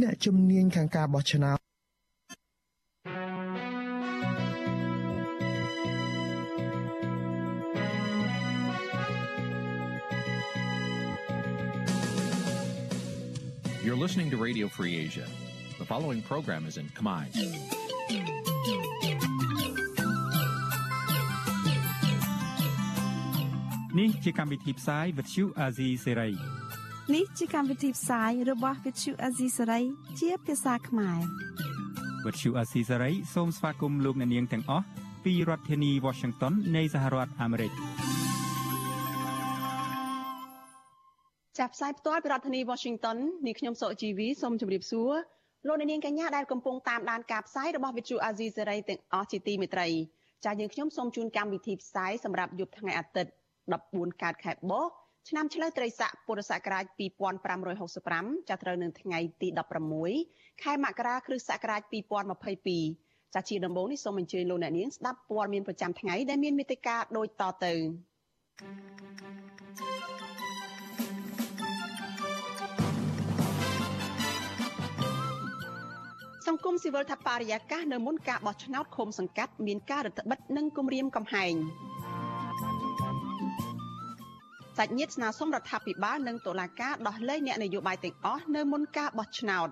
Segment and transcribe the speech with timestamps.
[0.00, 1.58] អ្នកជំនាញខាងការបោះឆ្នោត
[13.84, 15.26] You're listening to Radio Free Asia.
[15.78, 17.24] The following program is in Khmer.
[23.98, 26.34] នេះជាកម្មវិធីផ្សាយ Vuthu Azizi Serai
[27.13, 29.83] នេះជាកម្មវិធីផ្សាយរបស់ Vuthu Azizi Serai
[30.19, 31.19] ជាភាសាខ្មែរ
[32.25, 34.85] Vuthu Azizi Serai សូមស្វាគមន៍លោកអ្នកនាងទាំងអស់
[35.25, 37.71] ពីរដ្ឋធានី Washington នៃសហរដ្ឋអាមេរិក
[41.59, 45.11] ចាប់ផ្សាយផ្ទាល់ពីរដ្ឋធានី Washington នាងខ្ញុំសុជីវីសូមជម្រាបសួរ
[45.67, 49.87] លោកអ្នកនាងកញ្ញាដែលកំពុងតាមដានការផ្សាយរបស់ Vuthu Azizi Serai ទាំងអស់ជាទីមេត្រី
[50.45, 53.31] ចា៎យើងខ្ញុំសូមជូនកម្មវិធីផ្សាយសម្រាប់យប់ថ្ងៃអាទិត្យ
[53.75, 54.87] 14កើតខែបោះ
[55.29, 56.85] ឆ្នាំឆ្លូវត្រីស័កពុរសករាជ
[57.67, 59.47] 2565ចាប់ត្រូវនៅថ្ងៃទី
[60.05, 61.81] 16ខែមករាគ្រិស្តសករាជ
[62.63, 67.73] 2022ចាជាដំបូងនេះសូមអញ្ជើញលោកអ្នកនាងស្ដាប់ព័ត៌មានប្រចាំថ្ងៃដែលមានមេត្តាដូចតទៅ
[76.47, 81.55] សង្គមស៊ីវិលថាបរិយាកាសនៅមុនការបោះឆ្នោតឃុំសង្កាត់មានការរឹតបន្តឹងនិងគំរាមកំហែង
[84.77, 89.69] សាច់ញាតិស្នើសុំរដ្ឋាភិបាលនិងតុលាការដោះលែងអ្នកនយោបាយទាំងអស់នៅមុនការបោះឆ្នោត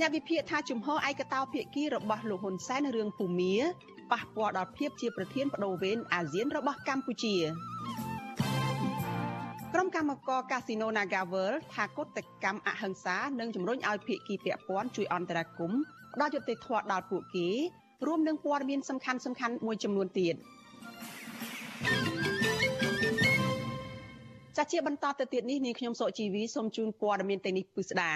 [0.00, 3.54] អ្នកវិភាគថាជំហរឯកតោភាគីរបស់លោកហ៊ុនសែនរឿងភូមា
[4.12, 7.36] ប៉ះពាល់ដល់ភាពជាប្រធានបដូវវេនអាស៊ានរបស់កម្ពុជា
[9.72, 15.80] ក្រុមកម្មករកាស៊ីណូ Nagaworld ថាកុតកម្មអហិង្សានិងជំរុញឲ្យភាគីពាក់ព័ន្ធជួយអន្តរាគមន៍
[16.14, 17.48] ផ្ដល់យុត្តិធម៌ដល់ពួកគេ
[18.06, 20.34] រួមនឹងព័ត៌មានសំខាន់សំខាន់មួយចំនួនទៀត
[24.58, 28.12] ចាជាបន្តទៅទៀតនេះនាងខ្ញុំសុជីវីសូមជូនព័ត៌មានទាំងនេះពិស្ដា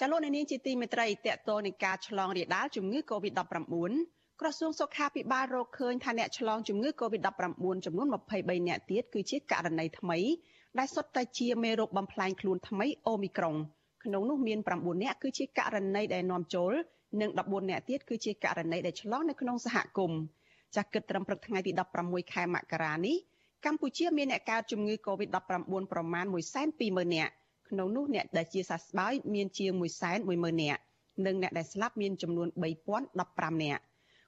[0.00, 3.92] ចាលោកនាងជាទីមេត្រីតកតនៃការឆ្លងរាលដាលជំងឺ Covid-19
[4.40, 10.18] ក្រសួងសុខាភិបាលរកឃើញថាអ្នកឆ្លងជំងឺ Covid-19 ចំនួន23អ្នកទៀតគឺជាករណីថ្មី
[10.78, 13.56] ដែលសុទ្ធតែជាមេរោគបំផ្លាញខ្លួនថ្មីអូមីក្រុង
[14.04, 16.72] ក្នុងនោះមាន9អ្នកគឺជាករណីដែលនាំចូល
[17.20, 20.20] និង14អ្នកទៀតគឺជាករណីដែលឆ្លងនៅក្នុងសហគមន៍
[20.74, 23.16] ចាស់គិតត្រឹមព្រឹកថ្ងៃទី16ខែមករានេះ
[23.66, 25.36] កម្ពុជាមានអ្នកកើតជំងឺ Covid-19
[25.92, 26.24] ប្រមាណ
[26.70, 27.32] 120,000នាក់
[27.68, 29.72] ក្នុងនោះអ្នកដែលជាសះស្បើយមានជាង
[30.18, 30.80] 110,000នាក់
[31.26, 33.82] និងអ្នកដែលស្លាប់មានចំនួន3015នាក់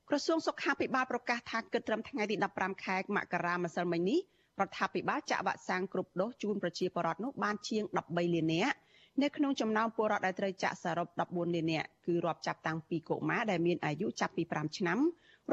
[0.08, 4.20] ក្រសួងសុខាភិបាលប្រកាសថាគិតត្រឹមថ្ងៃទី15ខែមករាម្សិលមិញនេះ
[4.60, 8.76] រដ្ឋាភិបាលចាក់វ៉ាក់សាំងគ្រប់ដូសជូនប្រជាពលរដ្ឋនោះបានជាង13លាននាក់
[9.22, 14.98] នៅក្នុងចំណោមពលរដ្ឋដែលត្រូវចាក់សរុប14លាននាក់គឺរាប់ចាប់តាំងពីកុមារដែលមានអាយុចាប់ពី5ឆ្នាំ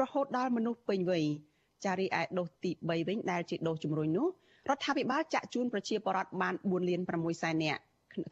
[0.00, 1.24] រហូតដល់មនុស្សពេញវ័យ
[1.84, 4.28] ចារីឯដូសទី3វិញដែលជាដូសជំរុញនោះ
[4.68, 7.80] រដ្ឋាភិបាលចាក់ជូនប្រជាពលរដ្ឋបាន4លាន6សែននាក់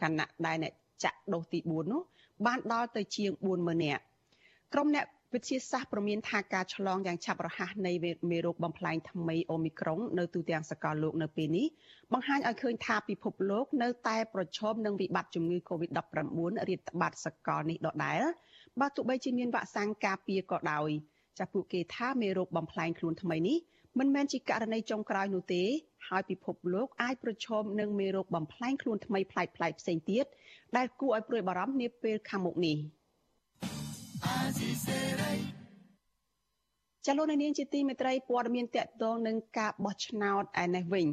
[0.02, 0.72] ខណៈដែលអ្នក
[1.04, 2.00] ចាក់ដូសទី4នោះ
[2.46, 4.02] បានដល់ទៅជាង40000នាក់
[4.74, 7.92] ក្រុមអ្នកវិទ្យាសាស្ត្រប្រមានថាការឆ្លងយ៉ាងឆាប់រហ័សនៃ
[8.30, 11.66] មេរោគបំផ្លាញថ្មីអូមីក្រុងនៅទូទាំងសកលលោកនៅពេលនេះ
[12.12, 15.98] បង្ហាញឲ្យឃើញថាពិភពលោកនៅតែប្រឈមនឹងវិបត្តិជំងឺ Covid-19
[16.68, 18.22] រាតត្បាតសកលនេះដដែល
[18.80, 20.90] បើទោះបីជាមានវ៉ាក់សាំងការពារក៏ដោយ
[21.38, 23.58] ចាស់ពួកគេថាមេរោគបំផ្លាញខ្លួនថ្មីនេះ
[23.98, 25.62] មិនមែនជាករណីចុងក្រោយនោះទេ
[26.08, 30.24] ហើយពិភពលោកអាចប្រឈមនឹងមេរោគបំផ្លាញខ្លួនថ្មីប្លែកៗផ្សេងទៀត
[30.76, 32.76] ដែលគួរឲ្យព្រួយបារម្ភនាពេលខាងមុខនេះ។
[37.06, 41.06] ចលនានាងជាទីមេត្រីព័ត៌មានតកតងនឹងការបោះឆ្នោតឯនេះវិញ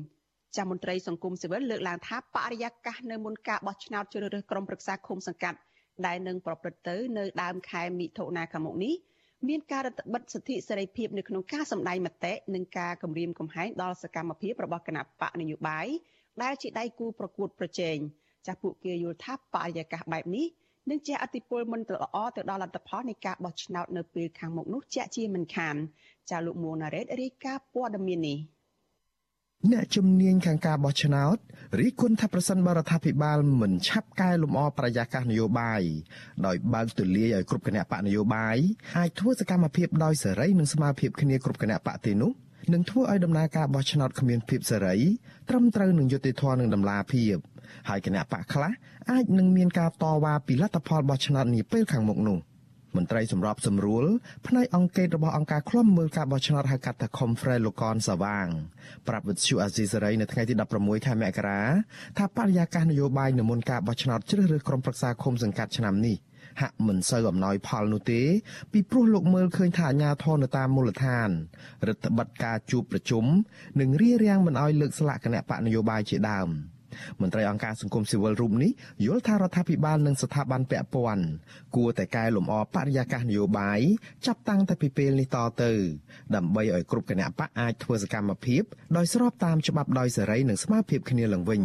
[0.58, 5.60] ចាមន្ត្រីសង្គមស៊ីវិលលើកឡើងថាបរិយាកាសនៅមុនការបោះឆ្នោតជ្រើសរើសក្រុមប្រឹក្សាឃុំសង្កាត់
[6.06, 8.94] ដែលនឹងប្រព្រឹត្តទៅនៅដើមខែមិថុនាខាងមុខនេះ
[9.50, 15.88] មានការរដ្ឋបិទសិទ្ធិសេរីភាពនៅក្នុងការសម្ដែងមតិនិងការគម្រាមកំហែងដល់សកម្មភាពរបស់គណៈបកនយោបាយ
[16.44, 17.98] ដែលជាដៃគូប្រកួតប្រជែង
[18.46, 20.46] ចាស់ពួកគេយល់ថាបរិយាកាសបែបនេះ
[20.90, 25.76] និងជាអតិពលមិនល្អទៅដល់លទ្ធផលនៃការបោះឆ្នោតនៅពេលខាងមុខនោះជាក់ជាមិនខាន
[26.30, 28.38] ចាលោកមួណារ៉េតរាយការណ៍ព័ត៌មាននេះ
[29.72, 31.38] អ្នកជំនាញខាងការបោះឆ្នោត
[31.80, 35.82] រីគុណថាប្រសិនបរដ្ឋាភិបាលមិនឆាប់កែលម្អប្រយាកាសនយោបាយ
[36.46, 38.58] ដោយបើកទូលាយឲ្យគ្រប់គណៈបកនយោបាយ
[39.00, 42.32] អាចធ្វើសកម្មភាពដោយសេរីនិងស្មារភាពគ្នាគ្រប់គណៈបកទេនោះ
[42.74, 44.96] នឹងធ្វើឲ្យដំណើរការបោះឆ្នោតគ្មានភាពសេរី
[45.50, 47.36] ត្រឹមត្រូវនឹងយុត្តិធម៌និងតម្លាភាព
[47.90, 48.72] ហើយគណៈបកខ្លះ
[49.12, 52.40] អាចនឹងមានការតវ៉ាពីលទ្ធផលបោះឆ្នោតនាពេលខាងមុខនោះ
[52.98, 54.06] មន្ត្រីសម្របសម្រួល
[54.48, 58.48] ផ្នែកអង្គការរបស់អង្គការឃ្លាំមើលការបោះឆ្នោតហៅកាត់ថា Confrey លោកកនសាវាង
[59.08, 61.62] ប្រាប់វិទ្យុអាស៊ីសេរីនៅថ្ងៃទី16ខែមករា
[62.18, 66.18] ថាបរិយាកាសនយោបាយនៅមុនការបោះឆ្នោតជ្រើសរើសក្រុមប្រឹក្សាឃុំសង្កាត់ឆ្នាំនេះ
[66.62, 68.22] ហាក់មិនសូវអំណោយផលនោះទេ
[68.72, 71.30] ពីព្រោះលោកមើលឃើញថាអាញាធននៅតាមមូលដ្ឋាន
[71.88, 73.26] រដ្ឋបတ်ការជួបប្រជុំ
[73.80, 76.50] និងរៀបរៀងមិនអោយលើកស្លាកគណៈបកនយោបាយជាដើម
[77.22, 78.72] មន្ត្រីអង្គការសង្គមស៊ីវិលរូបនេះ
[79.06, 81.26] យល់ថារដ្ឋាភិបាលនិងស្ថាប័នពាក់ព័ន្ធ
[81.76, 83.80] គួរតែកែលម្អបរិយាកាសនយោបាយ
[84.26, 85.72] ចាប់តាំងតែពីពេលនេះតទៅ
[86.36, 88.64] ដើម្បីឲ្យគ្រប់គណៈបកអាចធ្វើសកម្មភាព
[88.98, 91.62] ដោយស្របតាមច្បាប់ដោយសេរីនិងស្មើភាពគ្នាឡើងវិញ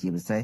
[0.00, 0.42] ជាពិសេស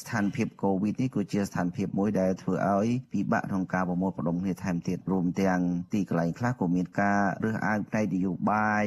[0.00, 5.60] ស្ថានភាពកូវីដនេះគឺជាស្ថានភាពមួយដែលធ្វើឲ្យពិបាកក្នុងការប្រមូលផ្ដុំគ្នាថែមទៀតរួមទាំង
[5.92, 8.84] ទីកន្លែងខ្លះក៏មានការរើសអើងផ្នែកនយោបាយ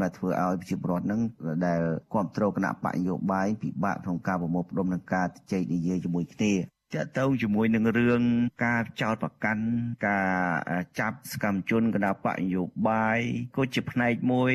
[0.00, 1.20] ដែលធ្វើឲ្យប្រជាពលរដ្ឋនឹង
[1.66, 1.80] ដែល
[2.12, 6.52] គ្រប់គ្រងគណៈបកនយោបាយពិបាកក្នុងការប្រមូលផ្ដុំនិងការជែកនិយាយជាមួយគ្នា
[6.94, 8.22] តទៅជាមួយនឹងរឿង
[8.64, 9.64] ការចោតប្រកាន់
[10.08, 13.18] ការចាប់សកម្មជនគណបកនយោបាយ
[13.56, 14.52] ក៏ជាផ្នែកមួយ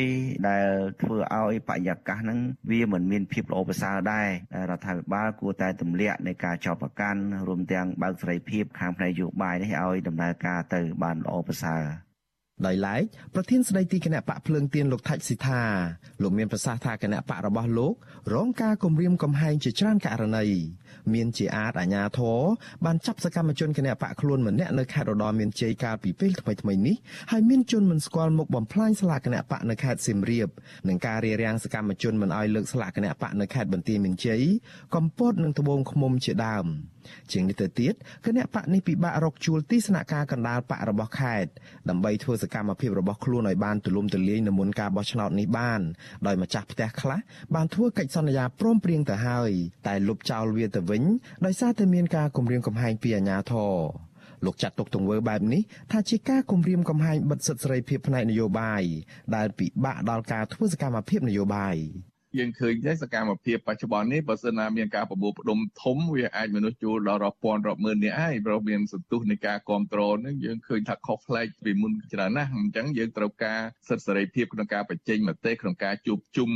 [0.50, 0.70] ដែល
[1.02, 2.40] ធ្វើឲ្យបរិយាកាសហ្នឹង
[2.70, 4.28] វាមិនមានភាពល្អប្រសើរដែរ
[4.70, 12.05] រដ្ឋាភិបាលគួរតែទម្លាក់នៃការចោតប្រកាន់រួមទាំងបើកសេរីភាពខាងផ្នែកនយោបាយនេះឲ្យដំណើរការទៅបានល្អប្រសើរ
[12.66, 13.04] ដោយឡែក
[13.36, 15.62] ប្រធានស្ដីទីគណៈបកភ្លើងទៀនលោកថាច់ស៊ីថា
[16.22, 17.94] លោកមានប្រសាសន៍ថាគណៈបករបស់លោក
[18.34, 20.46] រងការគំរាមកំហែងជាច្រើនករណី
[21.14, 22.40] មានជាអាចអាញាធរ
[22.86, 26.96] បានចាប់សកម្មជនគណៈបកខ្លួនម្នាក់នៅខេត្តរតនមានជ័យកាលពីពេលថ្មីថ្មីនេះ
[27.32, 30.50] ហើយមានជនមិនស្គាល់មុខបំផ្លាញស្លាកគណៈបកនៅខេត្តសៀមរាប
[30.88, 34.42] និងការរារាំងសកម្មជនមិនឲ្យលើកស្លាកគណៈបកនៅខេត្តបន្ទាយមានជ័យ
[34.96, 36.68] កំពតនិងត្បូងឃ្មុំជាដើម
[37.32, 37.94] ជាងនេះទៅទៀត
[38.26, 41.52] គណៈបកនេះពិបាករកជួលទីស្នាក់ការកណ្ដាលបករបស់ខេត្ត
[41.90, 45.82] ដើម្បីធ្វើសកម្មភាពរបស់ខ្លួនឲ្យបានទូលំទូលាយនៅមុនការបោះឆ្នោតនេះបាន
[46.28, 47.20] ដោយម្ចាស់ផ្ទះខ្លះ
[47.56, 49.52] បានធ្វើកិច្ចសន្យាព្រមព្រៀងទៅហើយ
[49.88, 51.04] តែលុបចោលវាទៅវិញ
[51.46, 53.76] ដោយសារតែមានការគំរាមកំហែងពីអាជ្ញាធរ
[54.46, 55.62] លោកចាត់ទុកទង្វើបែបនេះ
[55.92, 58.84] ថាជាការគំរាមកំហែងបិទសិទ្ធិសេរីភាពផ្នែកនយោបាយ
[59.36, 61.78] ដែលពិបាកដល់ការធ្វើសកម្មភាពនយោបាយ
[62.40, 73.60] យើងឃើញទេសកម្មភាពបច្ចុប្បន្ននេះបើសិនណាមានការប្រមូលផ្ដុំធំវាអាចមនុស្សជួលដល់រាប់ពាន់រាប់ម៉ឺននាក់ហើយព្រោះមានសន្ទុះនៃការគ្រប់គ្រងនឹងយើងឃើញថាខុសប្លែកពីមុនច្រើនណាស់អញ្ចឹងយើងត្រូវការ
[73.90, 76.50] សិទ្ធិសេរីភាពក្នុងការបញ្ចេញមតិក្នុងការជួបជុំ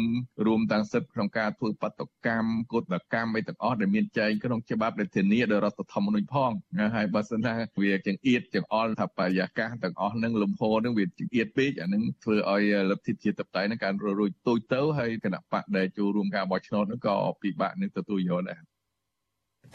[0.46, 2.84] រួមទាំងសិទ្ធិក្នុងការធ្វើបដកម្មកុត
[3.14, 6.52] កម្មអីទាំងអស់ដែលមានចែងក្នុងច្បាប់ដែលធានាដោយរដ្ឋធម្មនុញ្ញផង
[6.96, 18.60] ហើយបើសិនថាវាចង្អៀតចង្អល់ថាបរិយាកាសទាំងអស់នឹងលំហនឹងវាចង្អៀតពេកអានឹងធ្វើឲ្យលទ្ធិជាតិតបតៃនឹងការរួចទូចទៅហើយគណៈបកដែលចូលរួមការបោះឆ្នោតនោះក៏ពិបាកនឹងទទួលយកដែរ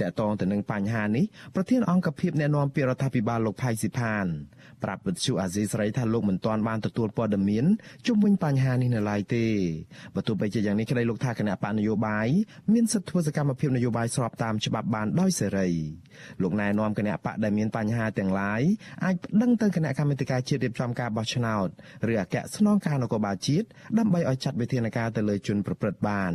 [0.01, 1.25] តកតងទៅនឹងបញ្ហានេះ
[1.55, 4.27] ប្រធានអង្គភិបអ្នកណែនាំពីរដ្ឋាភិបាលលោកផៃស៊ីផាន
[4.83, 7.65] ប្រាប់វិទ្យុអាស៊ីសេរីថាលោកមិនទាន់បានទទួលព័ត៌មាន
[8.07, 9.47] ជុំវិញបញ្ហានេះនៅឡើយទេ
[10.15, 12.29] បើទោះបីជាយ៉ាងនេះក្តីលោកថាគណៈបកនយោបាយ
[12.73, 15.69] មានសិទ្ធិធ្វើសកម្មភាពនយោបាយស្របតាមច្បាប់បានដោយសេរី
[16.43, 18.63] លោកណែនាំគណៈបកដែលមានបញ្ហាទាំងឡាយ
[19.05, 21.69] អាចប្តឹងទៅគណៈកម្មាធិការជាតិរៀបចំការបោះឆ្នោត
[22.11, 23.67] ឬអគ្គស្នងការនគរបាលជាតិ
[23.99, 26.35] ដើម្បីឲ្យចាត់វិធានការទៅលើជនប្រព្រឹត្តបាន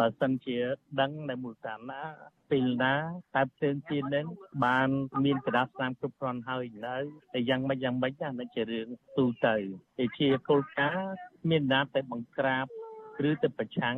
[0.00, 0.58] បើសិនជា
[1.00, 2.02] ដឹងនៅមូលដ្ឋានណា
[2.50, 2.94] ពេលណា
[3.34, 4.26] តែផ្សេងទៀតនឹង
[4.64, 4.88] បាន
[5.24, 6.96] មានក្តារស្នាមគ្រប់គ្រាន់ហើយនៅ
[7.32, 9.56] តែយ៉ាងម៉េចយ៉ាងម៉េចណាជារឿងទូទៅ
[9.98, 11.14] តែជាគោលការណ៍
[11.50, 12.66] មានណាតែបង្ក្រាប
[13.28, 13.96] ឬទៅប្រឆាំង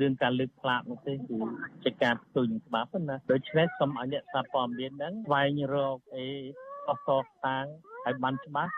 [0.00, 1.38] រឿងការលើកផ្លាកនោះទេគឺ
[1.84, 6.26] ជាការផ្ទុយនឹងច្បាប់ណាដូច្នេះសូមឲ្យអ្នកសារព័ត៌មានហ្នឹងស្វែងរកអី
[6.88, 7.64] អបតតាង
[8.06, 8.72] ឲ្យបានច្បាស់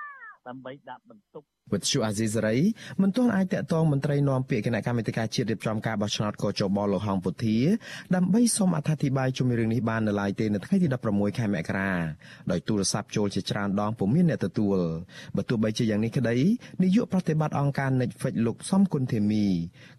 [0.48, 2.56] ដើម្បីដាក់បន្ទុក វិទ្យុអាស៊ីសេរី
[3.02, 7.58] មិនទាន់អាចតាក់ទងមន្ត្រីនាំពាក្យគណៈកម្មាធិការជាតិរៀបចំការបោះឆ្នោតកោចបលោកហងពុធា
[8.14, 11.90] ដើម្បីសូមអធិប្បាយជុំរឿងនេះបាននៅឡើយទេនៅថ្ងៃទី16ខែមករា
[12.50, 14.78] ដោយទូរស័ព្ទចូលជាច្រើនដងពុំមានអ្នកទទួល
[15.36, 16.36] បើទោះបីជាយ៉ាងនេះក្តី
[16.82, 19.46] នាយកប្រតិបត្តិអង្គការ Netflix លោកសំគុណធីមី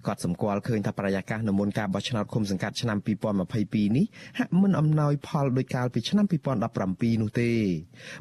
[0.07, 2.97] ក៏សម្គាល់ឃើញថាប្រយាករនៅមុនការបោះឆ្នោតឃុំសង្កាត់ឆ្នាំ
[3.47, 4.05] 2022នេះ
[4.37, 6.25] ហាក់មិនអំណោយផលដោយកាលពីឆ្នាំ
[6.73, 7.51] 2017នោះទេ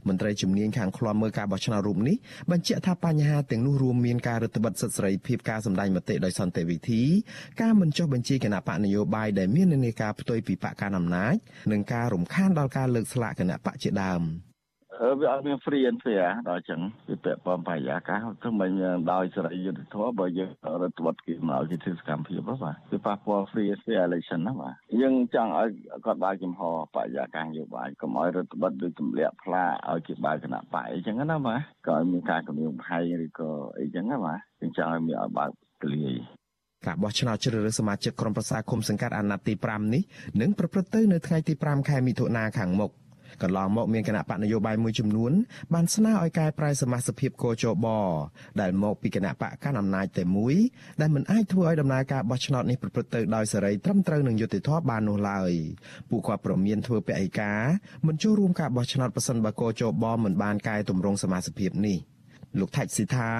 [0.06, 2.16] មន្ត្រីជំនាញខាងឃ្លាំមើលការបោះឆ្នោតរូបនេះ
[2.50, 7.02] បញ្ជាក់ថាបញ្ហាទាំងនោះរួមមានការរឹតបន្តឹងសិទ្ធិសេរីភាពការសម្ដែងមតិដោយសន្តិវិធី
[7.62, 11.34] ការមិនចុះបញ្ជីគណៈបកនយោបាយដែលមាននានាការផ្ទុយពីបកកណ្ដាលអំណាច
[11.72, 14.22] និងការរំខានដល់ការលើកស្លាកគណៈបកជាដើម។
[15.20, 18.70] វាអត់មាន free and fair ដល់អញ្ចឹងវាពាក់ព័ន្ធបរិយាកាសទៅមិន
[19.12, 20.50] ដោយសេរីយុត្តិធម៌បើយើង
[20.82, 25.68] រដ្ឋបတ်គេមកជាធ្វើសកម្មភាពបាទវាប៉ះពាល់ free and fair election ណាបាទយើងចង់ឲ្យ
[26.04, 26.60] គាត់បើកចំហ
[26.94, 33.50] បរិយាកាសនយោបាយកុំឲ្យរដ្ឋបတ်ដូចទម្លាក់ផ្លាឲ្យគេបើកគណៈបកអីចឹងណាបាទក៏មានការគម្រាមកំហែងឬក៏
[33.80, 35.50] អីចឹងណាបាទយើងចង់ឲ្យមានឲ្យបើក
[35.82, 36.14] ទលាយ
[36.86, 40.02] ការបោះឆ្នោតជ្រើសរើសសមាជិកក្រុមប្រឹក្សាគុំសង្កាត់អាណត្តិទី5នេះ
[40.40, 42.92] នឹងប្រព្រឹត្តទៅនៅថ្ងៃទី5ខែមិថុនាខាងមុខ។
[43.42, 45.32] កន្លងមកមានគណៈបកនយោបាយមួយចំនួន
[45.74, 47.86] បានស្នើឲ្យកែប្រែសមាជិកភាពកោជប
[48.60, 50.54] ដែលមកពីគណៈបកកណ្ដាលអំណាចតែមួយ
[51.00, 55.52] ដែលមិនអាចធ្វើឲ្យដំណើរការបោះឆ្នោតនេះប្រព្រឹត្តទៅដោយសេរីត្រឹមត្រូវនឹងយុត្តិធម៌បាននោះឡើយ
[56.10, 57.60] ពួកគាត់ប្រមានធ្វើពហិការ
[58.06, 61.98] មិនចូលរួមការបោះឆ្នោតប្រសិនបើកោជបមិនបានកែតម្រង់សមាជិកភាពនេះ
[62.60, 63.30] លោកថាច់ស៊ីថា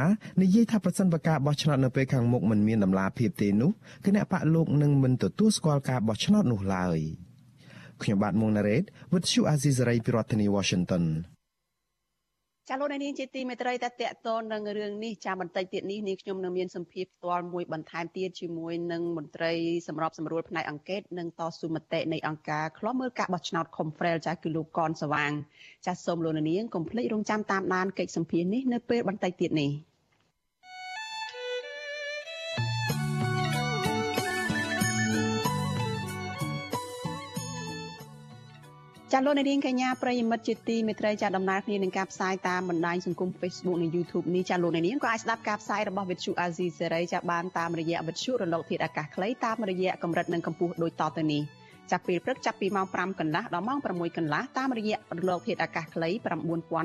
[0.43, 3.71] និយាយថាប្រសិនបើការបោះឆ្នោតនៅពេលខាងមុខមិនមានដំណាភាពទេនោះ
[4.07, 6.99] គណៈបកលោកនឹងមិនទទួលស្គាល់ការបោះឆ្នោតនោះឡើយ។
[8.03, 11.05] ខ្ញុំបាទមុងណារ៉េត With you Azizi Saray ពីរដ្ឋធានី Washington
[12.71, 19.53] ចាលោកនាងជាទីមេត្រីតតតតនឹងរឿងនេះចាបន្តិចទៀតនេះនាងខ្ញុំនឹងមានសម្ភារផ្ទាល់មួយបន្ថែមទៀតជាមួយនឹងមន្ត្រី
[19.87, 25.33] សម្របសម្រួលផ្នែកអង្កេតនិងតស៊ូមតិនៃអង្គការឃ្លាំមើលការបោះឆ្នោត Confrel ចាគឺលោកកនសវាង
[25.87, 29.71] ចាសូមលោកនាងកុំភ្លេចរងចាំតាមដានកិច្ចសម្ភារនេះនៅពេលបន្តិចទៀតនេះ។
[39.19, 51.43] ចាលោកនាងកញ្ញាប្រិយមិត្តជាទីមេត្រីចាដំណើរគ្នានឹងការផ្សាយតាមបណ្ដាញសង្គម Facebook និង YouTube នេះចាលោកនាងក៏អាចស្ដាប់ការផ្សាយរបស់ Vithu Azizi សេរីចាបានតាមរយៈ Vithu រលកធាតុអាកាសខ្លីតាមរយៈកម្រិតនិងកម្ពស់ដូចតទៅនេះ
[51.91, 56.09] ចាប់ពេលព្រឹកចាប់ពីម៉ោង5កន្លះដល់ម៉ោង6កន្លះតាមរយៈរលកធាតុអាកាសខ្លី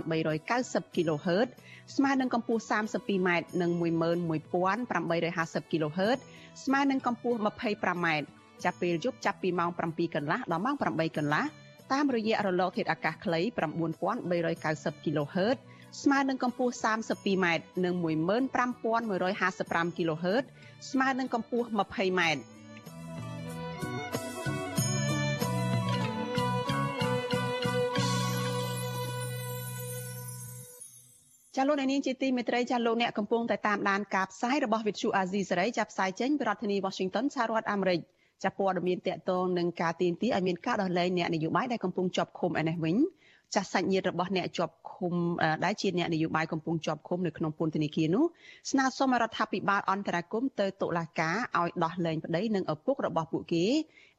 [0.09, 1.47] 9390 kHz
[1.95, 3.29] ស្មើនឹងកម្ពស់ 32m
[3.61, 3.71] និង
[4.51, 6.19] 11850 kHz
[6.63, 8.07] ស្មើនឹងកម្ពស់ 25m
[8.63, 11.45] ចាប់ពេលយប់ចាប់ពីម៉ោង7កន្លះដល់ម៉ោង8កន្លះ
[11.93, 13.41] តាមរយៈរលកធាតុអាកាសខ្លី
[14.03, 15.57] 9390 kHz
[16.01, 17.45] ស្មើនឹងកម្ពស់ 32m
[17.86, 20.43] និង15155 kHz
[20.91, 22.21] ស្មើនឹងកម្ពស់ 20m
[31.55, 38.01] ចាលោកអ្នកនាងជាទីមេត្រីចាលោកអ្នកកំពុងតែតាមដានការផ្សាយរបស់ Vithu Azizi សេរីចាប់ផ្សាយចេញពីរដ្ឋធានី Washington សហរដ្ឋអាមេរិក។
[38.43, 42.98] ចាព័ត៌មានតកតងនឹងការទៀមទីឲ្យមានការដោះលែងអ្នកនយោបាយដែលកំពុងជាប់ឃុំឯនេះវិញ
[43.55, 45.13] ចាស់សាច់ញាតិរបស់អ្នកជាប់ឃុំ
[45.65, 48.25] ដែលជាអ្នកនយោបាយកំពុងជាប់ឃុំនៅក្នុងពន្ធនាគារនោះ
[48.71, 53.65] ស្នើសុំរដ្ឋាភិបាលអន្តរាគមទៅតុលាការឲ្យដោះលែងប្តីនិងឪពុករបស់ពួកគេ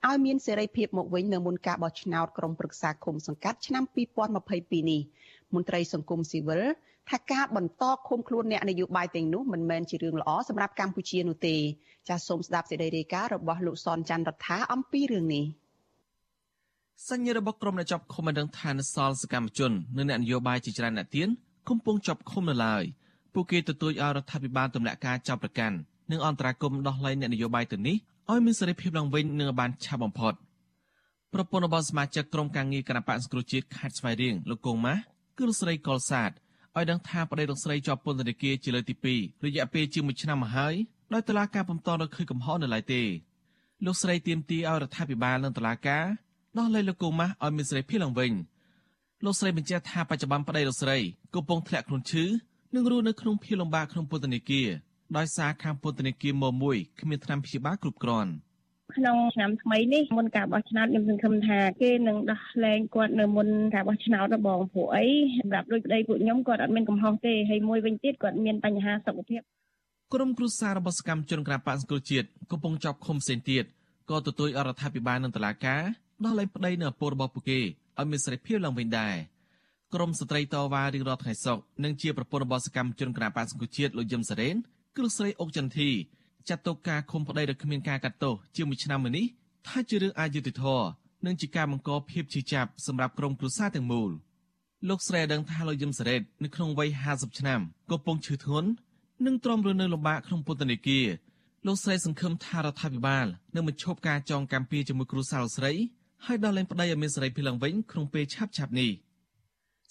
[0.08, 3.84] ឲ្យមានសេរីភាពមកវិញនៅមុនការបោះឆ្នោតក្រុមប្រឹក្សាគុំសង្កាត់ឆ្នាំ
[4.32, 5.00] 2022នេះ
[5.54, 6.62] មន្ត្រីសង្គមស៊ីវិល
[7.10, 11.56] ថាការបន្តឃុំខ្លួនអ្នកនយោបាយទាំងនោះមិនមែនជារឿងល្អសម្រាប់កម្ពុជានោះទេ
[12.08, 15.44] ចាសសូមស្ដាប់សេចក្តីរាយការណ៍របស់លោកសនច័ន្ទរដ្ឋាអំពីរឿងនេះ
[17.08, 21.28] សញ្ញារបស់ក្រុមអ្នកចាប់ឃុំបានដឹងថានសល់សកម្មជននិងអ្នកនយោបាយជាច្រើនអ្នកទៀត
[21.68, 22.82] កំពុងជាប់ឃុំនៅឡើយ
[23.34, 25.76] ពួកគេទទូចឲ្យរដ្ឋាភិបាលទម្លាក់ការចាប់ប្រកាន់
[26.10, 27.96] និងអន្តរាគមន៍ដោះលែងអ្នកនយោបាយទៅនេះ
[28.30, 30.34] ឲ្យមានសេរីភាពឡើងវិញនិងបានឆាប់បំផុត
[31.32, 35.00] ប្រពន្ធរបស់សមាជិកក្រុមការងារគណៈបក្សសង្គ្រោះជាតិខេត្តស្វាយរៀងលោកកងម៉ាស់
[35.36, 36.30] គឺលោកស្រីកុលសាទ
[36.76, 40.74] ឲ្យដឹងថាប្តីលោកស្រីជាប់ពន្ធនាគារជាលើកទី2រយៈពេលជាង1ឆ្នាំមកហើយ
[41.12, 43.02] ដោយតុលាការពុំតនៅឃើញកំហុសនៅឡើយទេ
[43.84, 46.04] លោកស្រីទៀមទីឲ្យរដ្ឋាភិបាលនិងតុលាការ
[46.58, 48.32] ដោះលែងលោកកូម៉ាស់ឲ្យមានសេរីភាពឡើងវិញ
[49.24, 50.98] លោកស្រីបញ្ជាក់ថាបច្ចុប្បន្នប្តីលោកស្រី
[51.34, 52.24] កំពុងធ្លាក់ខ្លួនឈឺ
[52.74, 54.68] និងរស់នៅក្នុងភៀលំបាកក្នុងពន្ធនាគារ
[55.16, 58.32] ដោយសារខាងពន្ធនាគារមកមួយគ្មានថ្នាំព្យាបាលគ្រប់គ្រាន់
[58.96, 65.06] ក្នុងឆ្នាំថ្មីនេះមុនការបោះឆ្នោតខ្ញុំសង្ឃឹមថាគេនឹងដោះលែងគាត់នៅមុនការបោះឆ្នោតបងព្រោះអី
[65.40, 69.40] សម្រាប់ដូចប្តីពួកខ្ញុំគាត់អត់មានកំហុសទេហើយមួយវិញទៀតគាត់មានបញ្ហាសុខភាព
[70.14, 73.64] ក្រុមគ្រួសាររបស់សកម្មជនក្រាបបាក់សង្គ្រោះជាតិកំពុងជាប់ឃុំផ្សេងទៀត
[74.10, 75.82] ក៏ទទូចអរដ្ឋាភិបាលនិងតុលាការ
[76.24, 77.60] ដោះលែងប្តីនៅឪពុករបស់ពួកគេ
[77.98, 79.14] ឲ្យមានសេរីភាពឡើងវិញដែរ
[79.94, 84.56] ក្រុមស្ត្រីតវ៉ារៀងរាល់ថ្ងៃសុក្រនិងជាប្រពន្ធរបស់សកម្មជនក្រាបបាក់សង្គ្រោះជាតិលោកយឹមសារ៉េន
[84.94, 85.90] គឺលោកស្រីអុកចន្ទធី
[86.48, 89.26] ចាត់ទុកការឃុំប្តីដោយគ្មានការកាត់ទោសជាមួយឆ្នាំមុននេះ
[89.68, 90.86] ថាជារឿងអយុត្តិធម៌
[91.26, 94.10] និងជាការបង្កភាពឈឺចាប់សម្រាប់ក្រុមគ្រួសារទាំងមូល
[94.88, 98.68] លោកស្រីឲ្យដឹងថាលោកយឹមសារ៉េតនៅក្នុងវ័យ50ឆ្នាំកំពុងឈឺធ្ងន់
[99.26, 101.06] និងទ្រាំរស់នៅលំបាកក្នុងពន្ធនាគារ
[101.66, 105.72] លោកស្រីសង្ឃឹមថារដ្ឋាភិបាលនឹងបញ្ឈប់ការចងកម្មពីជាមួយគ្រូសាលស្រី
[106.26, 108.90] ហើយដល់លែងប្តីឲ្យមានសេរីភាពឡើងវិញក្នុងពេលឆាប់ឆាប់នេះ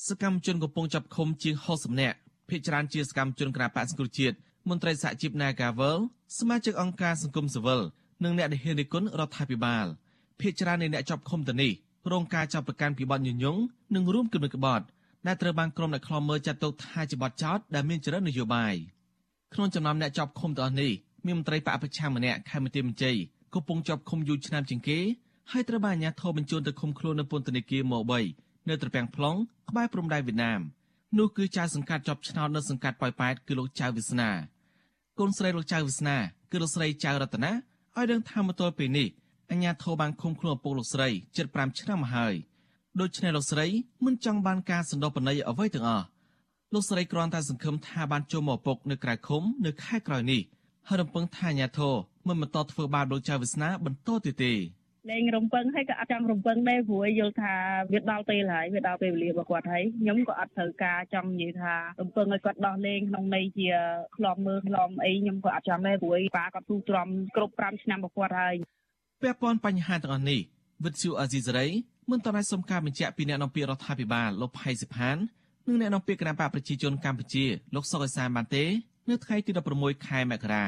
[0.08, 2.17] សកម្មជនកំពុងចាប់ឃុំជាង60នាក់
[2.50, 4.36] ភាគច្រើនជាសកម្មជនក្រាបសង្គ្រោះជាតិ
[4.70, 5.98] មន្ត្រីសហជីព Nagavel
[6.38, 7.82] សមាជិកអង្គការសង្គមស៊ីវិល
[8.24, 9.86] និងអ្នកដែលហ៊ានរិះគន់រដ្ឋាភិបាល
[10.39, 11.72] ភាគច្រើននៃអ្នកចាប់ឃុំទៅនេះ
[12.12, 13.62] រងការចាប់ប្រកាន់ពីបទញុះញង់
[13.96, 14.86] និងរួមគំនិតក្បត់
[15.27, 18.75] ដែលត្រូវបានក្រុមអ្នកខ្លាំមើលចាត់ទុកថាជាបទចោទដែលមានចរិតនយោបាយ។
[19.53, 20.91] ក្នុងចំណោមអ្នកជាប់ឃុំទាំងអស់នេះ
[21.25, 23.13] មានមន្ត្រីបកប្រឆាំងម្នាក់ខេមរៈមន្ត្រី
[23.53, 25.00] កំពុងជាប់ឃុំយូរឆ្នាំជាងគេ
[25.51, 28.00] ហើយត្រូវបានអាជ្ញាធរបញ្ជូនទៅឃុំខ្លួននៅពន្ធនាគារម៉ូ
[28.34, 29.38] 3នៅត្រពាំង plong
[29.70, 30.60] ក្បែរព្រំដែនវៀតណាម
[31.18, 34.30] នោះគឺចៅសង្កាត់ជាប់ឆ្នោតនៅសង្កាត់ប៉ោយប៉ែតគឺលោកចៅវាសនា
[35.20, 36.18] កូនស្រីលោកចៅវាសនា
[36.51, 37.51] គឺលោកស្រីចៅរតនា
[37.98, 39.08] ឲ្យដឹងថាមកទល់ពេលនេះ
[39.50, 42.34] អាជ្ញាធរបានឃុំខ្លួនឪពុកលោកស្រីជិត5ឆ្នាំមកហើយ
[43.00, 43.68] ដូច្នេះលោកស្រី
[44.06, 46.06] មិនចង់បានការសន្តោសបណីអ្វីទាំងអស់
[46.74, 50.41] លោកស្រីគ្រាន់តែសង្ឃឹមថាបានចូលមកពុកនៅក្រៅឃុំនៅខែក្រោយនេះ
[50.88, 51.94] ហើយរំពឹងថាអាញាធរ
[52.27, 54.53] មិនបន្តធ្វើបាបលោកចៅវាសនាបន្តទៀតទេ
[55.10, 57.53] លេងរំពឹងហើយក៏អត់ចង់រំពឹងដែរព្រោះយល់ថា
[57.93, 63.70] វាដល់ពេលហើយវាដល់ពេលវេលារបស់គាត់ហើយខ្ញុំក៏អត់ត្រូវការចង់និយាយថារំពឹងឲ្យគាត់ដោះលែងក្នុងន័យជា
[64.17, 68.55] ក្លំមើលក្លំអីខ្ញុំក៏អត់ចង់ដែរព្រោះប៉ាគាត់ទូទ្រាំគ្រប់5ឆ្នាំរបស់គាត់ហើយ
[69.22, 70.39] ពាក់ព័ន្ធបញ្ហាទាំងអស់នេះ
[70.86, 71.67] វិទ្យុអាស៊ីសេរី
[72.12, 75.17] មិនតន់សុំការបញ្ជាក់ពីអ្នកនាំពាក្យរដ្ឋាភិបាលលោកផៃសិផាន
[75.67, 78.65] និងអ្នកនាំពាក្យគណៈបកប្រជាជនកម្ពុជាលោកសុកអេសានបានទេ
[79.10, 80.65] នៅថ្ងៃទី16ខែមករា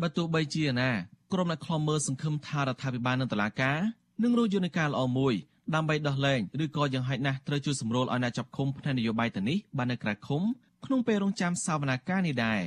[0.00, 0.90] បើទោះបីជាណា
[1.32, 3.78] ក្រុមអ្នកខ្លំមើលសង្ឃឹមថារដ្ឋាភិបាលនិងតុលាការ
[4.22, 5.34] និងរកយន្តការល្អមួយ
[5.74, 10.42] ដើម្បីដោះលែងឬក៏យ៉ាងហោចណាស់ត្រូវជួយសម្រួលឲ្យអ្នកចាប់ឃុំផ្នែកនយោបាយទៅនេះបាននៅក្រៅឃុំ
[10.84, 12.62] ក្នុងពេលរងចាំសវនាការនេះដែរ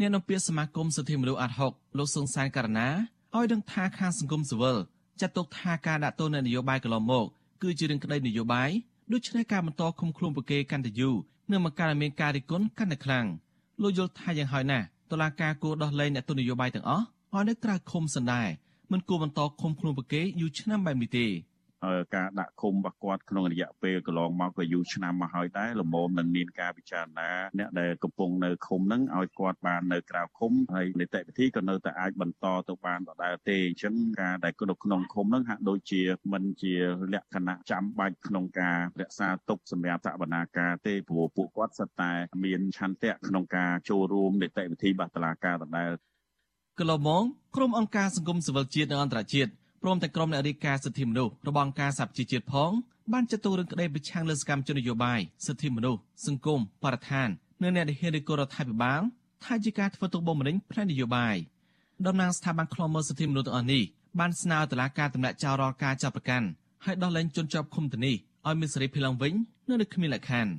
[0.00, 2.88] អ្នកនាំពាក្យសមាគមសិទ្ធិមនុស្សអាត់ហុកលោកសុងសានករណា
[3.36, 4.76] ឲ្យដឹងថាខាងសង្គមស៊ីវិល
[5.20, 7.26] ចាត់ទុកថាការដាក់ទោសនយោបាយកន្លងមក
[7.62, 8.70] គឺជារឿងក្តីនយោបាយ
[9.12, 11.16] ដូច្នេះការបន្តឃុំខ្លួនប្រកេកាន់តែយូរ
[11.50, 13.26] នឹងមកការមានការរិះគន់កាន់តែខ្លាំង
[13.82, 18.42] លោកយល់ថាយ៉ាងហើយណាស់តុលាការគួរដោះលែងអ្នកទោសនយោបាយទាំងអស់ ឲ្យនៅក្រៅឃុំសណ្ដែ
[18.92, 21.26] មិនគួរបន្តឃុំខ្លួនប្រកេយូរឆ្នាំបែបនេះទេ
[22.16, 36.74] ការដាក់ឃុំរបស់គាត់ក្នុងរយៈពេលកន្លងមកក៏យូរឆ្នាំមកហើយដែរល្មមនឹងមានការពិចារណាអ្នកដែលកំពុងនៅឃុំហ្នឹងឲ្យគាត់បាននៅក្រៅឃុំហើយនីតិវិធីក៏នៅតែអាចបន្តទៅបានដដែលទេអញ្ចឹងការដែលនៅក្នុងឃុំហ្នឹងហាក់ដូចជាមិនជា
[37.12, 42.12] លក្ខណៈចាំបាច់ក្នុងការរក្សាទុកសម្រាប់សវនាការទេព្រោះពួកគាត់សិតតែ
[42.44, 45.90] មានឆន្ទៈក្នុងការចូលរួមនីតិវិធីបាតឡាការដដែល
[46.78, 47.24] កន្លងមក
[47.56, 49.50] ក្រុមអង្គការសង្គមស៊ីវិលជាតិនិងអន្តរជាតិ
[49.82, 52.70] ព្រមទាំងក្រុមអ្នករាយការណ៍សិទ្ធិមនុស្សរបស់អង្គការសហជីវជាតិផង
[53.12, 57.28] បានចាត់ទុករឿងក្តីប្រឆាំងលើសកម្មជននយោបាយសិទ្ធិមនុស្សសង្គមបរិស្ថាន
[57.62, 59.00] និងអ្នកដែលហ៊ានរិះគន់រដ្ឋាភិបាល
[59.44, 61.36] ថាជាការធ្វើទុកបុកម្នេញផ្នែកនយោបាយ
[62.06, 63.82] តំណាងស្ថាប័នខ្លមមើលសិទ្ធិមនុស្សទាំងអស់នេះ
[64.20, 66.46] បានស្នើតុលាការទម្លាក់ចោលរាល់ការចាប់ប្រកាន់
[66.84, 68.16] ហើយដោះលែងជនជាប់ឃុំទៅនេះ
[68.46, 69.32] ឲ្យមានសេរីភាពឡើងវិញ
[69.68, 70.52] នៅនៅគ្មានលក្ខខណ្ឌ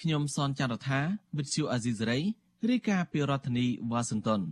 [0.00, 1.00] ខ្ញុំសនចន្ទរថា
[1.36, 2.18] វិទ្យុអាស៊ីសេរី
[2.68, 4.42] រាយការណ៍ពីរដ្ឋធានីវ៉ាស៊ីនតោន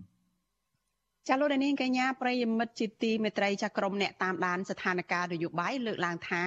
[1.28, 6.44] ចាលោកនាងកញ្ញាប្រិយមិត្តជាទីមេត្រីចាក្រុមអ្នកតាមដានស្ថានភាពនយោបាយលើកឡើងថា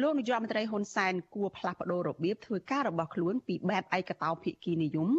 [0.00, 5.10] លោកនាយករដ្ឋមន្ត្រីហ៊ុនសែនគួរផ្លាស់ប្តូររបៀបធ្វើការរបស់ខ្លួនពីបែបឯកតោភាគីនិយម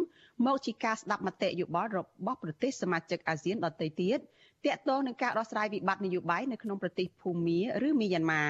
[0.46, 4.18] មកជាការស្ដាប់មតិយោបល់របស់ប្រទេសសមាជិកអាស៊ានដទៃទៀត
[4.64, 8.42] ទាក់ទងនឹងការដោះស្រាយវិបត្តិនយោបាយនៅក្នុងប្រទេសភូមាឬមីយ៉ាន់ម៉ា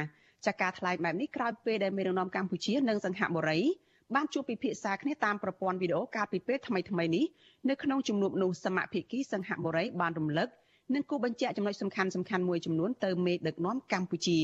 [0.47, 3.61] ចាការថ្លែងបែបនេះក្រោយពេលដែលមេដឹកនាំកម្ពុជានិងសង្ហបុរី
[4.15, 7.25] បានជួបពិភាក្សាគ្នាតាមប្រព័ន្ធវីដេអូកាលពីពេលថ្មីៗនេះ
[7.69, 10.49] នៅក្នុងជំនួបនោះសមាភិកីសង្ហបុរីបានរំលឹក
[10.95, 14.39] និងគូបញ្ជាក់ចំណុចសំខាន់សំខាន់មួយចំនួនទៅមេដឹកនាំកម្ពុជា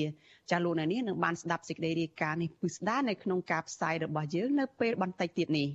[0.51, 5.69] ចាលោកនាងនឹងបានស្ដាប់សេចក្តីរាយការណ៍នេះពិស្ដានៅក្នុងការផ្សាយរបស់យើងនៅពេលបន្តិចទៀតនេះ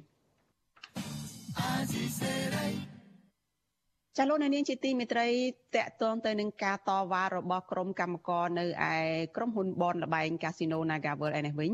[4.17, 5.27] ចាលោកនាងជាទីមេត្រី
[5.75, 8.93] តកតងទៅនឹងការតវ៉ារបស់ក្រុមកម្មករនៅឯ
[9.35, 11.71] ក្រុមហ៊ុនបនលបែងកាស៊ីណូ Nagavel ឯនេះវិញ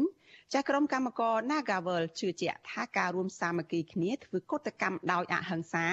[0.56, 5.88] ចាស់ក្រុមកម្មករ Nagavel ជឿជាក់ថាការរួមសាមគ្គីគ្នាធ្វើកុតកម្មដោយអហិង្សា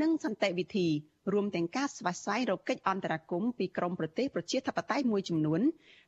[0.00, 0.88] និងសន្តិវិធី
[1.32, 5.60] រួមទាំងការស្វះស្វែងរកកិច្ចអន្តរាគមន៍ពីក្រមប្រទេសប្រជាធិបតេយ្យមួយចំនួន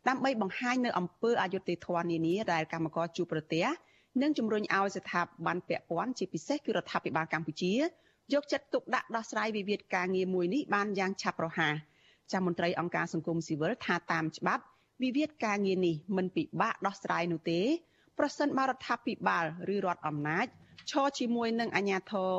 [0.09, 3.66] ដើម្បីបង្ហាញនៅអំពើអយុត្តិធម៌នានាដែលកម្មករជួបប្រទះ
[4.22, 7.72] និងជំរុញឲ្យស្ថាប័នពាក់ព័ន្ធជាពិសេសគឺរដ្ឋាភិបាលកម្ពុជា
[8.33, 11.74] យកចិត្តទុកដាក់ដោះស្រាយវិវាទការងារមួយនេះបានយ៉ាងឆាប់រហ័ស
[12.33, 14.64] ចាមន្ត្រីអង្គការសង្គមស៊ីវិលថាតាមច្បាប់
[15.02, 17.60] វិវាទការងារនេះមិនពិបាកដោះស្រាយនោះទេ
[18.18, 20.46] ប្រសិនបើរដ្ឋាភិបាលឬរដ្ឋអំណាច
[20.90, 22.30] ឈរជាមួយនឹងអាជ្ញាធរ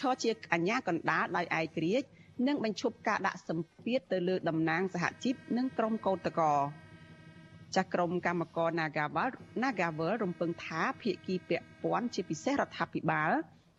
[0.00, 2.06] ឈរជាអាជ្ញាកណ្ដាលដោយឯករាជ្យ
[2.46, 6.46] និងបញ្ឈប់ការដាក់សម្ពាធទៅលើតំណាងសហជីពនិងក្រុមកោតក្រ
[7.74, 9.28] ចាស់ក្រុមកម្មករ Nagavel
[9.62, 13.30] Nagavel រំពឹងថាភាគីពាក់ព័ន្ធជាពិសេសរដ្ឋាភិបាល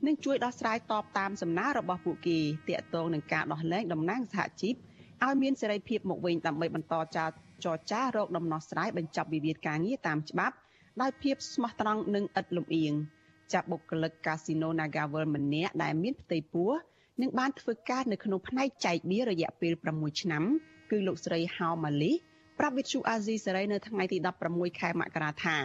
[0.05, 4.75] នឹងជួយដោះស្រាយតបតាមសំណើរបស់ពួកគេទាក់ទងនឹងការដោះលែងតំណាងសហជីព
[5.23, 7.19] ឲ្យមានសេរីភាពមកវិញដើម្បីបន្តច
[7.65, 10.55] ចរចារកដំណោះស្រាយបញ្ចប់វិវាទការងារតាមច្បាប់
[11.01, 12.93] ដោយភាពស្មោះត្រង់និងឥតលំអៀង
[13.53, 16.71] ចាប់បុគ្គលិកកាស៊ីណូ Nagavel ម្នាក់ដែលមានផ្ទៃពោះ
[17.21, 20.43] និងបានធ្វើការនៅក្នុងផ្នែកចែកបៀរយៈពេល6ឆ្នាំ
[20.91, 22.11] គឺលោកស្រីហៅម៉ាលី
[22.59, 24.17] ប្រាប់វិទ្យុអាស៊ីសេរីនៅថ្ងៃទី
[24.49, 25.57] 16ខែមករាថា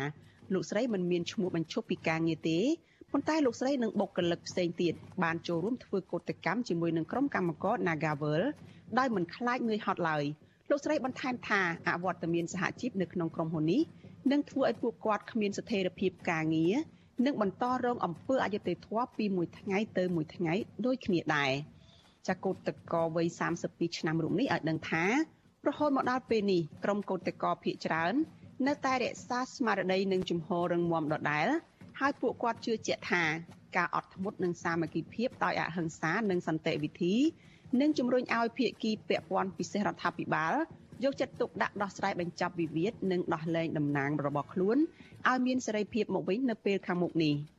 [0.54, 2.59] លោកស្រីមិនមានឈ្មោះបញ្ឈប់ពីការងារទេ
[3.12, 8.42] ប៉ុន្តែលោកស្រីនិងបុគ្គលិកផ្សេងទៀតបានចូលរួមធ្វើកោតកម្មជាមួយនឹងក្រុមកម្មករ Nagavel
[8.98, 10.24] ដោយមិនខ្លាចនឿយហត់ឡើយ
[10.70, 13.83] លោកស្រីបន្ថែមថាអវត្តមានសហជីពនៅក្នុងក្រុមហ៊ុននេះ
[14.33, 16.74] នឹងធ្វើឲ្យពួកគាត់គ្មានស្ថិរភាពការងារ
[17.26, 20.55] និងបន្តរងអំពើអយុត្តិធម៌ពីមួយថ្ងៃទៅមួយថ្ងៃ
[20.87, 21.52] ដូចគ្នាដែរ
[22.29, 23.26] ចាកូតតកវ័យ
[23.62, 25.05] 32ឆ្នាំរូបនេះឲ្យដឹងថា
[25.66, 28.14] រហូតមកដល់ពេលនេះក្រុមកោតតកភៀកច្រើន
[28.66, 31.46] នៅតែរក្សាស្មារតីនិងជំហររឹងមាំដដែល
[32.00, 33.24] ហើយពួកគាត់ជឿជាក់ថា
[33.76, 37.14] ការអត់ធ្មត់និងសាមគ្គីភាពដោយអហិង្សានិងសន្តិវិធី
[37.80, 40.54] នឹងជំរុញឲ្យភាគីពាក់ព័ន្ធពិសេសរដ្ឋាភិបាល
[41.04, 44.78] យកចិត្តទុកដាក់ដោះស្រាយបញ្ចប់វិវាទនិងដោះលែងតំណាងរបស់ខ្លួន
[45.28, 47.34] ឲ្យមានសេរីភាពមកវិញនៅពេលខាងមុខនេះ។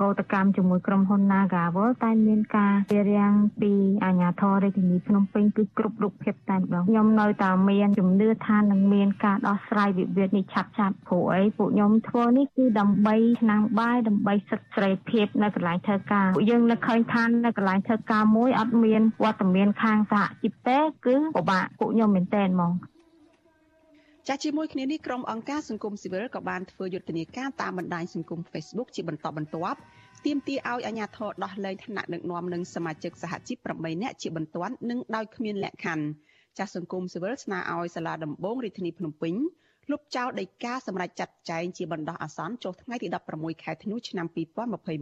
[0.00, 3.72] កោតកម្មជាមួយក្រុមហ៊ុន Nagawal តែមានការរៀបរៀងពី
[4.04, 22.72] អាជ្ញាធររាជធានីភ្នំពេញគឺគ្រប់រូបភាពតែម្ដងខ្ញុំនៅតែមានជំនឿថានឹងមានការដោះស្រាយវិវាទនេះឆាប់ឆាប់ព្រោះអីពួកខ្ញុំធ្វើនេះគឺដើម្បីឆ្នាំបាយដើម្បីសិទ្ធិសេរីភាពនៅកន្លែងធ្វើការពួកយើងនៅឃើញថានៅកន្លែងធ្វើការមួយអត់មានវត្តមានខាងសហជីពទេគឺពិបាកពួកខ្ញុំមែនតើហ្មង
[24.28, 29.78] ចាស់ជាមួយគ្នានេះក្រុមអង្គការសង្គមស៊ីវិលក៏បានធ្វើយុទ្ធនាការតាមបណ្ដាញសង្គម Facebook ជាបន្តបន្ទាប់
[30.24, 36.04] ទាមទារឲ្យអាជ្ញាធរដោះលែងឋានៈដឹកនាំនិងសមាជិកសហជីព8នាក់ជាបន្ទាន់និងដោយគ្មានលក្ខខណ្ឌ
[36.58, 39.34] ចាស់សង្គមស៊ីវិលស្នើឲ្យសាលាដំបងរាជធានីភ្នំពេញ
[39.90, 44.26] លុបចោលដីកាសម្រាប់ចាត់ចែងជាបណ្ដោះអាសន្នចុះថ្ងៃទី16ខែធ្នូឆ្នាំ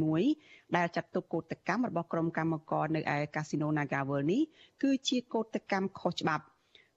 [0.00, 4.42] 2021ដែលចាត់ទុកកោតកម្មរបស់ក្រុមកម្មករនៅឯកាស៊ីណូ Naga World នេះ
[4.83, 6.44] គឺជាកោតកម្មខុសច្បាប់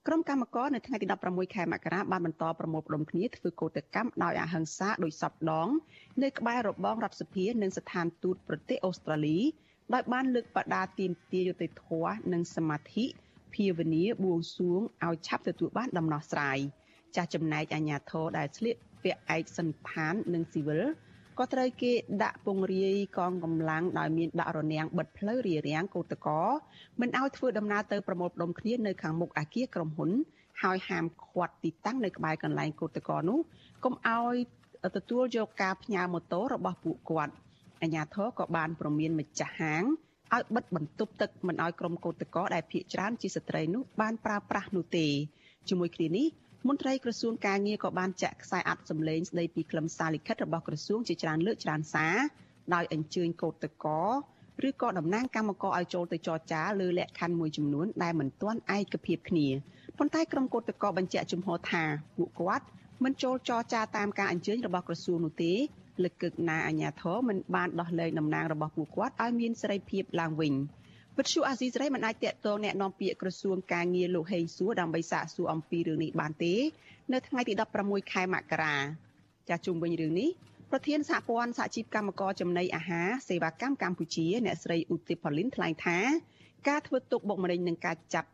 [0.08, 5.68] ក្រុមកម្មករនៅថ្ងៃទី16ខែមករាបានបន្តប្រមូលផ្ដុំគ្នាធ្វើកោតកម្មដោយអហិង្សាដោយសពដង
[6.22, 9.38] នៅក្បែររបងរដ្ឋសភានិងស្ថានទូតប្រទេសអូស្ត្រាលី
[9.94, 13.04] ដោយបានលើកបដាទាមទារយុត្តិធម៌និងសមាធិ
[13.54, 16.58] ភាវនាបួងសួងឲ្យឆាប់ទទួលបានដំណោះស្រាយ
[17.16, 20.82] ចាស់ចំណែកអាញាធរដែលឆ្លៀកពាក់ឯកសន្តាននិងស៊ីវិល
[21.38, 21.92] ក៏ត្រូវគេ
[22.22, 26.42] ដាក់ពង្រាយកងកម្លាំងដោយមានដាក់រនាំងបិទផ្លូវរារាំងកោតកោ
[27.00, 30.10] មិនឲ្យធ្វើដំណើរទៅប្រមូលផ្ដុំគ្នានៅខាងមុខអាគារក្រុមហ៊ុន
[30.62, 33.38] ហើយហាមឃាត់ទីតាំងនៅក្បែរកន្លែងកោតកោនោះ
[33.84, 34.34] កុំឲ្យ
[34.96, 37.32] ទទួលយកការផ្ញើម៉ូតូរបស់ពួកគាត់
[37.82, 39.84] អាជ្ញាធរក៏បានប្រមានម្ចាស់ហាង
[40.34, 45.06] ឲ្យបិទបន្ទប់ទឹកមិនឲ្យក្រុមកោតកោដែលភ ieck ច្រើនជាស្ត្រីនោះបានប្រើប្រាស់នោះទេ
[45.68, 46.26] ជាមួយគ្នានេះ
[46.68, 52.16] មន្ត្រីក្រសួងការងារក៏បានចាក់ខ្សែអត្ថសម្លេងស្ដីពីខ្លឹមសារលិខិតរបស់ក្រសួងជាច្រើនលើកច្រើនសារ
[52.74, 54.02] ដោយអញ្ជើញកោតកោ
[54.68, 59.48] ឬក៏តំណាងកម្មករឲ្យចូលទៅចរចាលើលក្ខខណ្ឌមួយចំនួនដែលមិនទាន់ឯកភាពគ្នា
[59.98, 61.84] ប៉ុន្តែក្រុមកោតកោបញ្ជាក់ជំហរថា
[62.16, 62.66] ពួកគាត់
[63.04, 65.52] មិនចូលចរចាតាមការអញ្ជើញរបស់ក្រសួងនោះទេ
[66.02, 70.54] លើកកឹកណាអាញាធរមិនបានដោះលែងតំណាងរបស់ពួកគាត់ឲ្យមានសេរីភាពឡើងវិញ
[71.17, 76.55] វិទ្យុអាស៊ីសេរីមិនអាចតាក់ទងแนะនាំពាក្យក្រសួងការងារលោកហេងសួរដើម្បីសាកសួរអំពីរឿងនេះបានទេ
[77.13, 78.75] នៅថ្ងៃទី16ខែមករា
[79.49, 80.29] ចាជុំវិញរឿងនេះ
[80.71, 85.97] ប្រធានសហព័ន្ធសហជីពកម្មករចំណីអាហារសេវាកម្មកម្ពុជាអ្នកស្រីឧទិផលីនថ្លែងថា
[86.67, 88.29] ការធ្វើទុកបុកម្នេញនឹងការចាប់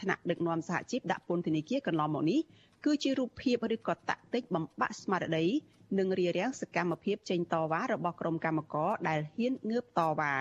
[0.00, 2.40] ថ្នាក់ដឹកនាំសហជីពដាក់ពន្ធនាគារកន្លងមកនេះ
[2.84, 5.46] គឺជារូបភាពឬក៏តាក់ទិចបំបាក់ស្មារតី
[5.98, 10.32] និងរារាំងសកម្មភាពចេញតវ៉ារបស់ក្រុមកម្មករដែលហ៊ានងើបតវ៉ា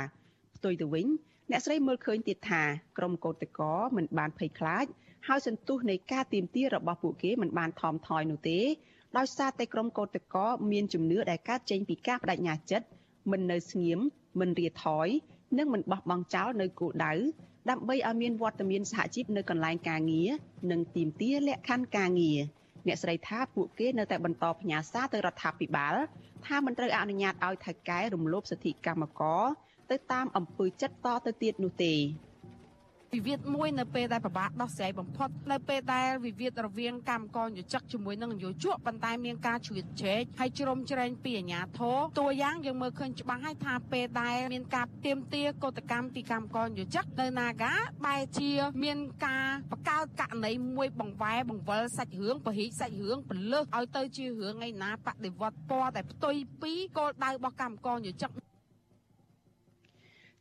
[0.56, 1.08] ផ្ទុយទៅវិញ
[1.51, 2.63] អ្នកស្រីមើលឃើញទៀតថា
[2.99, 4.87] ក្រុមកោតក្រមិនបានភ័យខ្លាច
[5.29, 8.61] ហើយសន្ទុះនៃការទៀមទារបស់ពួកគេមិនបានថមថយនោះទេ
[9.17, 12.87] ដោយសារតែក្រុមកោតក្រមានជំនឿដែលកើតចេញពីការបដិញ្ញាចិត្ត
[13.31, 14.01] មិននៅស្ងៀម
[14.41, 15.09] មិនរាថយ
[15.59, 17.13] និងមិនបោះបង់ចោលនៅគោលដៅ
[17.71, 20.31] ដើម្បីឲ្យមានវត្តមានសហជីពនៅកន្លែងការងារ
[20.71, 22.41] និងទីមទាលក្ខខណ្ឌការងារ
[22.87, 25.95] អ្នកស្រីថាពួកគេនៅតែបន្តផ្ញើសារទៅរដ្ឋាភិបាល
[26.47, 29.43] ថាមិនត្រូវអនុញ្ញាតឲ្យថៅកែរំលោភសិទ្ធិកម្មករ
[29.91, 31.95] ទៅតាមអំពើចិត្តតទៅទៀតនោះទេ
[33.15, 47.73] វិវាទមួយនៅពេលដែលប្របាកដោះស្រាយបំផុតនៅពេលដែលវិវាទរវាងកម្មករយោជកជាមួយនឹងយោជកប៉ុន្តែមានការជ្រៀតជ្រែកហើយជ្រុំជ្រែងពីអាជ្ញាធរតួយ៉ាងយើងមើលឃើញច្បាស់ហើយថាពេលដែលមានការទៀមទាកោតកម្មពីកម្មករយោជកនៅ Naga
[48.05, 48.51] បែរជា
[48.85, 58.44] មានការបង្កើតករណីមួយបង្វែរបង្វិលសាច់រឿងពហិសាច់រឿងពលឹះឲ្យទៅជារឿងឯណាបដិវត្តពណ៌តែផ្ទុយពីគោលដៅរបស់កម្មករយោជក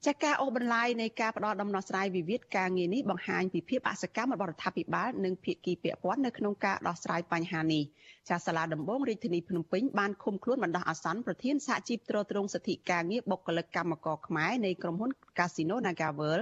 [0.08, 7.84] ចាការអូសបន្លាយនៃការផ្ដោតដំណោះស្រាយវិវាទការងារនេះបង្ហាញពីភាពអសកម្មរបស់រដ្ឋាភិបាលនិងភាគីពាក់ព័ន្ធនៅក្នុងការដោះស្រាយបញ្ហានេះ
[8.30, 16.42] ចាសាលាដំបងរាជធានីភ្នំពេញបានឃុំខ្លួនបណ្ដោះអាសន្នប្រធានសហជីពត្រួតត្រងសិទ្ធិការងារបុគ្គលិកកម្មករខ្មែរនៃក្រុមហ៊ុន Casino Nagavel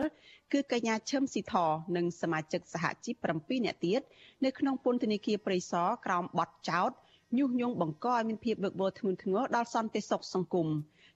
[0.52, 1.56] គឺកញ្ញាឈឹមស៊ីធ
[1.96, 4.02] និងសមាជិកសហជីព7នាក់ទៀត
[4.46, 6.92] នៅក្នុងពន្ធនាគារព្រៃសរក្រោមបទចោទ
[7.38, 10.68] ញុះញង់បង្កឲ្យមានភាពវឹកវរធ្ងន់ធ្ងរដល់សន្តិសុខសង្គម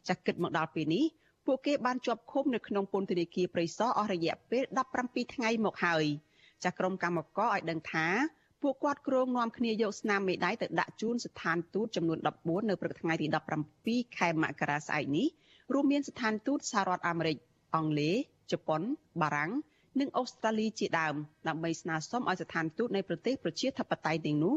[0.07, 1.05] ចាគិតមកដល់ពេលនេះ
[1.45, 4.63] ពួកគេបានជាប់ឃុំនៅក្នុងពន្ធនាគារព្រៃសរអស់រយៈពេល
[4.99, 6.05] 17ថ្ងៃមកហើយ
[6.63, 8.07] ចាស់ក្រុមកម្មករឲ្យដឹងថា
[8.61, 13.27] ពួកគាត់គ្រងនាំគ្នាយកស្នាមមេដៃទៅដាក់ជូនស្ថានទូតចំនួន14នៅព្រឹកថ្ងៃទី
[13.71, 15.27] 17ខែមករាស្អែកនេះ
[15.73, 17.37] រួមមានស្ថានទូតសហរដ្ឋអាមេរិក
[17.75, 18.15] អង់គ្លេស
[18.51, 18.81] ជប៉ុន
[19.21, 19.51] បារាំង
[19.99, 21.15] និងអូស្ត្រាលីជាដើម
[21.47, 24.55] ដើម្បីស្នើសុំឲ្យស្ថានទូតនៃប្រទេសប្រជាធិបតេយ្យទាំងនោះ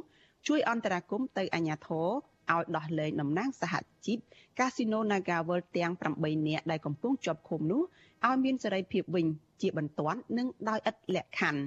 [0.48, 2.08] ជួយអន្តរាគមន៍ទៅអាជ្ញាធរ
[2.54, 3.74] ឲ្យដោះលែងតំណាងសហ
[4.06, 4.18] ជីព
[4.58, 7.82] កាស៊ីណូ Naga World ទាំង8នាក់ដែលកំពុងជាប់ឃុំនោះ
[8.26, 9.26] ឲ្យមានសេរីភាពវិញ
[9.60, 11.62] ជាបន្ទាន់និងដោយឥតលក្ខខណ្ឌ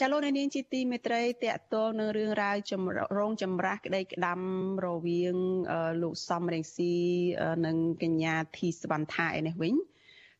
[0.00, 4.40] ចាលោកនាងជាទីមេត្រីតកតលនឹងរឿងរ៉ាវចម្រងចម្រាស់ក្តីក្តាំ
[4.86, 5.36] រវាង
[6.02, 6.94] លោកសំរងស៊ី
[7.66, 9.74] និងកញ្ញាធីសវណ្ណថាឯនេះវិញ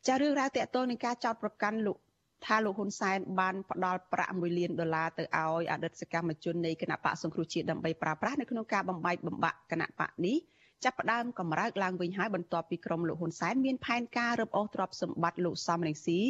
[0.07, 1.99] ចារឿងរ៉ាវតកតលនឹងការចោតប្រកាន់លោក
[2.47, 10.37] ថាលោកហ៊ុនសែនបានផ្ដល់ប្រាក់1លានដុល្លារទៅឲ្យអតីតសកម្មជននៃគណៈបកសង្គ្រោះជាតិដើម្បីប្រើប្រាស់នៅក្នុងការបំបែកបំបាក់គណៈបកនេះ
[10.85, 16.21] ចាប់ផ្ដើមកម្រើកឡើងវិញហើយបន្ទាប់ពីក្រុមលោកហ៊ុនសែនមានផែនការរឹបអូសទ្រព្យសម្បត្តិលោកសំរងស៊ី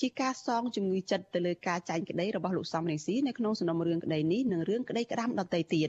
[0.00, 5.88] ជាការសងជំងឺចិត្តទៅលើការចាញ់ក្តីរបស់លោកសំរងស៊ីនៅក្នុងសំណុំរឿងក្តីនេះនិងរឿងក្តីក្តាំដទៃទៀត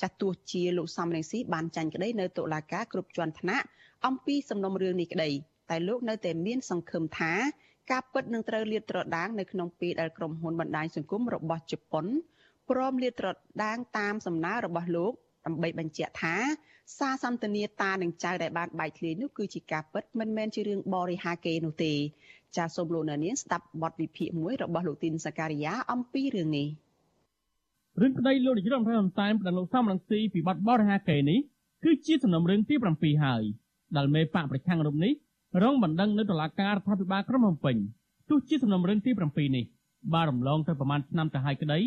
[0.00, 3.66] ចាស់ទោះជាលោកសំរងស៊ីបានចាញ់ក្តីនៅតុលាការគ្រប់ជាន់ថ្នាក់
[4.06, 5.30] អំពីសំណុំរឿងនេះក្តី
[5.70, 7.32] តែលោកនៅតែមានសង្ឃឹមថា
[7.90, 12.06] ការពិតនឹងត្រូវលាតត្រដាងនៅក្នុងពេលដែលក្រុមហ៊ុនបណ្ដាញសង្គមរបស់ជប៉ុន
[12.70, 13.28] ព្រមលាតត្រ
[13.64, 15.12] ដាងតាមសំណើរបស់លោក
[15.46, 16.36] ដើម្បីបញ្ជាក់ថា
[16.98, 21.92] សារសន្ទនាតានិងចៅដែលបានបែកធ្លាយនោះគឺជាការពិតមិនមែនជារឿងបរិហាកេនោះទេ
[22.56, 26.68] ចាសសូមលោកនាងស្ដាប់បទវិភាគមួយរបស់លោកទីនសការីយ៉ាអំពីរឿងនេះ
[28.00, 31.38] រឿងក្តីលោកនាយរដ្ឋមន្ត្រីហ៊ុនសែនប្តឹងលោកសំរងស៊ីពីបទបរិហាកេនេះ
[31.84, 33.42] គឺជាសំណុំរឿងទី7ហើយ
[33.96, 35.12] ដែលមេបកប្រឆាំងរូបនេះ
[35.62, 37.76] រងបណ្ដឹងនៅតុលាការរដ្ឋាភិបាលក្រុងភ្នំពេញ
[38.28, 39.64] ទោះជាសំណុំរឿងទី7នេះ
[40.14, 41.78] បានរំលងទៅប្រមាណឆ្នាំទៅហើយក្តី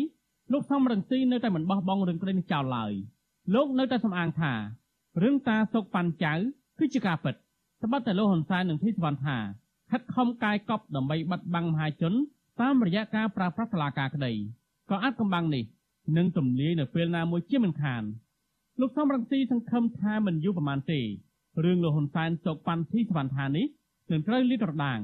[0.52, 2.92] លោកសំរងស៊ីនៅតែមិនបោះបង់រឿងក្តីនេះចោលឡើយ
[3.54, 4.52] លោកនៅតែសំអាងថា
[5.22, 6.32] រឿងតាសុកប៉ាន់ចៅ
[6.78, 7.34] គឺជាការពិត
[7.82, 9.36] ត្បិតតែលោកហ៊ុនសែននិងធីសវណ្ណថា
[9.90, 12.12] ខិតខំកាយកប់ដើម្បីបិទបាំងមហាជន
[12.60, 14.32] តាមរយៈការប្រើប្រាស់តឡាការក្តី
[14.90, 15.64] ក៏អាចកំបាំងនេះ
[16.16, 18.02] នឹងទម្លាយនៅពេលណាមួយជាមិនខាន
[18.80, 21.00] លោកសំរងស៊ីសង្ឃឹមថាមិនយូរប៉ុន្មានទេ
[21.64, 23.66] រឿងលោកហ៊ុនសែនសុកប៉ាន់ធីសវណ្ណថានេះ
[24.10, 25.00] នឹងត្រូវលាតត្រដាង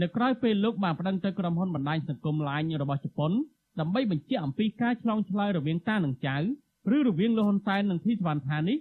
[0.00, 3.32] នៅក្រៅពេលលោកបានប្តឹងទៅក្រុមហ៊ុនបណ្ដាញសង្គម LINE របស់ជប៉ុន
[3.80, 6.36] ដើម្បីបញ្ជាក់អំពីការឆ្លងឆ្លើយរវាងតានិងចៅ
[6.96, 8.78] ឬរវាងលោកហ៊ុនសែននិងធីសវណ្ណថានេះ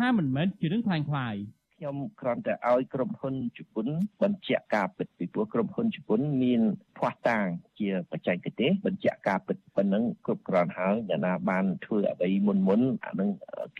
[0.00, 1.36] ថាមិនមែនជារឿងខ្លាំងខ្លាយ។
[1.80, 3.86] ខ្ញុំគ្រាន់តែឲ្យក្រុមហ៊ុនជប៉ុន
[4.22, 6.62] បញ្ជាក់ការពិតពីព្រោះក្រុមហ៊ុនជប៉ុនមាន
[6.98, 7.46] ភ័ស្តុតាង
[7.78, 13.30] ជាបច្ចេកទេសបញ្ជាក់ការពិតប៉ុណ្ណឹងគ្រប់គ្រាន់ហើយអ្នកណាបានធ្វើអ្វីមុនមុនអានឹង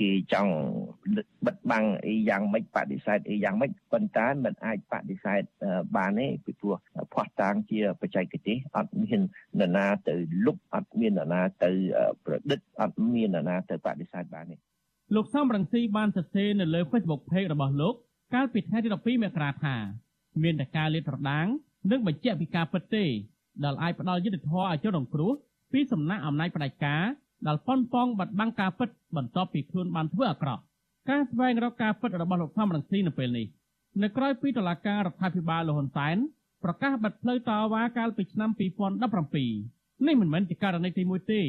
[0.00, 0.54] គេចង់
[1.46, 5.42] បិទបាំងអីយ៉ាងម៉េចបដិសេធអីយ៉ាងម៉េចប៉ុន្តែมันអាចបដិសេធ
[5.96, 6.74] បានទេពីព្រោះ
[7.14, 9.20] ភ័ស្តុតាងជាបច្ចេកទេសអត់មាន
[9.60, 10.14] នរណាទៅ
[10.46, 11.70] លុបអត់មាននរណាទៅ
[12.24, 14.69] ប្រឌិតអត់មាននរណាទៅបដិសេធបានទេ
[15.14, 17.94] លោកសំរងស៊ីបានសរសេរនៅលើ Facebook Page របស់លោក
[18.34, 19.76] កាលពីថ្ងៃទី12មករាថា
[20.42, 21.46] មានតែការលាតត្រដាង
[21.90, 23.04] និងបញ្ជាក់ពីការពិតទេ
[23.64, 25.32] ដែលអាចផ្ដល់យុត្តិធម៌ឲ្យជនរងគ្រោះ
[25.72, 27.04] ពីសំណាក់អំណាចផ្ដាច់ការ
[27.46, 30.62] ដែលប៉ុនប៉ងបាត់បង់ការពិតបន្ទាប់ពីខ្លួនបានធ្វើអាក្រក់
[31.10, 33.46] ការស្វែងរកការពិតរបស់លោកសំរងស៊ីនៅពេលនេះ
[34.02, 36.16] នៅក្រៅពីតុលាការរដ្ឋាភិបាលលហ៊ុនសែន
[36.64, 38.50] ប្រកាសបិទផ្លូវតវ៉ាកាលពីឆ្នាំ
[39.28, 41.40] 2017នេះមិនមែនជាករណីទី1ទេ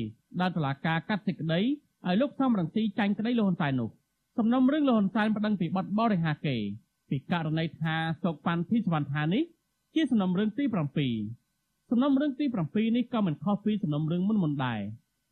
[0.41, 1.62] ដែលតុលាការកាត់សេចក្តី
[2.07, 3.89] ឲ្យលោកសំរងស៊ីចាញ់ក្តីលោកហ៊ុនសែននោះ
[4.37, 6.57] សំណុំរឿងលោកហ៊ុនសែនប្តឹងពីបទបរិហាកេ
[7.09, 9.43] ពីករណីថាសុកប៉ាន់ធីសវណ្ណថានេះ
[9.95, 10.63] ជាសំណុំរឿងទី
[11.27, 14.81] 7សំណុំរឿងទី7នេះក៏មិនខុសពីសំណុំរឿងមុនមុនដែរ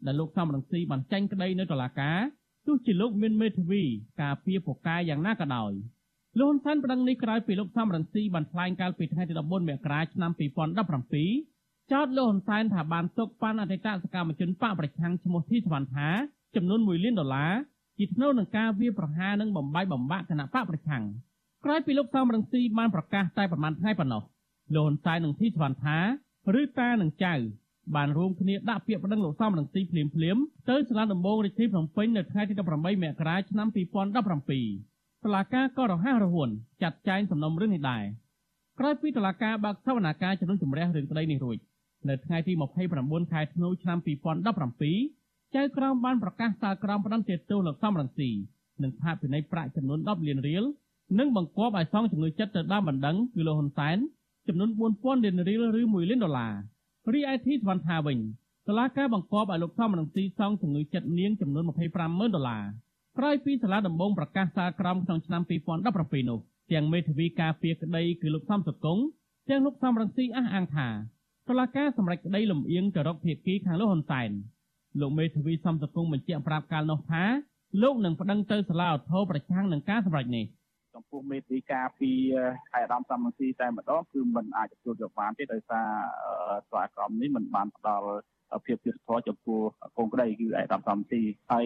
[0.05, 2.17] ដែលលោកសំរងស៊ីបានចាញ់ក្តីនៅតុលាការ
[2.65, 3.83] ទោះជាលោកមានមេធាវី
[4.21, 5.71] ការពារពូកែយ៉ាងណាក៏ដោយ
[6.39, 10.31] លោកហ៊ុនសែនប្តឹងនេះក្រោយពីលោកសំរងស៊ីបានថ្លែងកាលពីថ្ងៃទី14មករាឆ្នាំ
[11.11, 16.09] 2017ចោទលោកហ៊ុនសែនថាបានទុកប៉ាន់អតីតសកម្មជនបកប្រឆាំងឈ្មោះធីសវណ្ណថា
[16.55, 17.53] ចំនួន1លានដុល្លារ
[17.97, 21.03] ជាថ្នូវនឹងការវាប្រហារនិងបំបាយបំបាក់គណៈបកប្រឆាំង
[21.65, 24.23] ក្រោយពីលោកសំរងស៊ីបានប្រកាសតែប្រមាណថ្ងៃប៉ុណ្ណោះ
[24.75, 25.97] លោកហ៊ុនសែននិងធីសវណ្ណថា
[26.59, 27.33] ឬតានិងចៅ
[27.95, 30.37] បានរួមគ្នាដាក់ពាក្យប្តឹងលោកសំរងស៊ីភ្លាមភ្លាម
[30.69, 36.49] ទៅសាលាដំបងរាជធានីភ្នំពេញនៅថ្ងៃទី18មករាឆ្នាំ2017តុលាការក៏រហ័សរហួន
[36.81, 38.03] ចាត់ចែងសំណុំរឿងនេះដែរ
[38.79, 41.57] ក្រោយពីតុលាការបើកសវនាការជំនុំជម្រះរឿងក្តីនេះរួច
[42.09, 42.53] នៅថ្ងៃទី
[42.91, 45.18] 29ខែធ្នូឆ្នាំ2017
[45.55, 48.29] ចៅក្រមបានប្រកាសសាលក្រមផ្តន្ទាទោសលោកសំរងស៊ី
[48.83, 50.63] និងផាកពិន័យប្រាក់ចំនួន10លានរៀល
[51.19, 53.97] និងបង្គាប់ឲ្យសងជំងឺចិត្តទៅតាមបណ្ដឹងគឺលោកហ៊ុនសែន
[54.47, 56.53] ចំនួន4000លានរៀលឬ1លានដុល្លារ
[57.13, 58.17] រីឯធីសវណ្ណថាវិញ
[58.67, 61.63] សាលាការបង្គាប់ឲ្យលោកសំរងស៊ីសងជំងឺចិត្តនាងចំនួន
[61.99, 62.63] 250,000ដុល្លារ
[63.17, 65.41] ក្រោយពីសាលាដំបងប្រកាសសាលក្រមក្នុងឆ្នាំ
[65.89, 66.39] 2017នោះ
[66.71, 69.03] ទាំងមេធាវីការពារក្តីគឺលោកសំសុគង្គ
[69.49, 70.87] ទាំងលោកសំរងស៊ីអះអាងថា
[71.47, 74.31] តុលាការសម្រេចក្តីលំអៀងទៅរកភាគីខាងលោកហ៊ុនសែន
[74.99, 77.23] លោកមេធាវីសំសកុងបញ្ជាក់ប្រាប់កាលនោះថា
[77.81, 80.45] លោកនឹងប្តឹងទៅសាលាឧទ្ធរប្រឆាំងនឹងការសម្រេចនេះ
[80.95, 82.11] ចំពោះមេធាវីការពី
[82.71, 85.87] ខេត្តអាដាមសំរងស៊ីតែម្ដងគឺមិនអាចទទួលយកបានទេដោយសារ
[86.67, 88.07] ស្វាក្រមនេះមិនបានផ្ដល់
[88.65, 89.59] ភាពយុត្តិធម៌ចំពោះ
[89.97, 91.65] កូនក្តីគឺឯកឧត្តមសំទីហើយ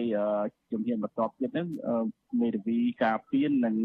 [0.72, 1.68] ជំនាញបន្ទាប់ទៀតហ្នឹង
[2.40, 3.76] មេធាវីការពៀននិង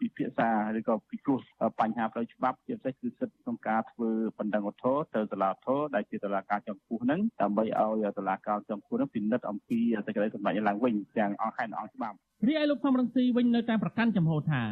[0.00, 1.40] ពិភាក្សាឬក៏ពិគ្រោះ
[1.80, 14.62] បញ្ហាផ្លូវច្បាប់ជាពិសេសគឺសិទ្ធិក្នុងការធ្វើបណ្ដឹងឧទ្ធរទៅតុលាធរដែលជាតុលាការចំពោះហ្នឹងដើម្បីឲ្យតុលាការចំពោះហ្នឹងពិនិត្យអំពីសេចក្តីសម្រេចឡើងវិញទាំងអង្គខេត្តអង្គច្បាប់រីឯលោកសំរងស៊ីវិញនៅតែប្រកាន់ចំហថា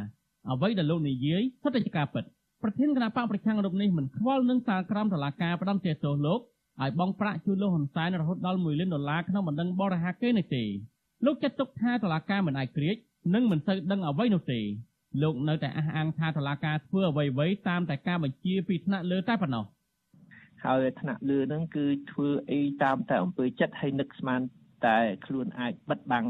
[0.50, 2.24] អ្វីដែលលោកនិយាយសុទ្ធតែជាការពិត
[2.62, 6.40] ប្រធានគណៈបកប្រឆាំងរូបនេះមិនខ្វល់នឹងសារក្រមតុលាការផ្ដន្ទាទោសលោក
[6.82, 10.64] ឲ្យបង់ប្រាក់ជូនលោកហ៊ុនសែនរហូតដល់1លានដុល្លារក្នុងបណ្ដឹងបរិហាកេនេះទេ
[11.24, 12.96] លោកចាត់ទុកថាតុលាការមិនអាចក្រៀក
[13.34, 14.60] និងមិនសូវដឹងអ្វីនោះទេ
[15.22, 19.64] លោកនៅតែអះអាងថាតុលាការធ្វើអ្វីៗតាមតែការបញ្ជាពីថ្នាក់លើតែប៉ុណ្ណោះ
[20.64, 24.40] ហើយថ្នាក់លើហ្នឹងគឺធ្វើអីតាមតែអំពើចិត្តហើយនឹកស្មាន
[24.86, 26.26] តែខ្លួនអាចបិទបាំង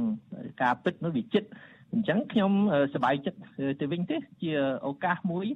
[0.63, 1.49] ការពិតនោះវាចិត្ត
[1.93, 2.53] អញ្ចឹងខ្ញុំ
[2.95, 3.39] សប្បាយចិត្ត
[3.81, 4.53] ទៅវិញទេជា
[4.87, 5.47] ឱកាសមួយ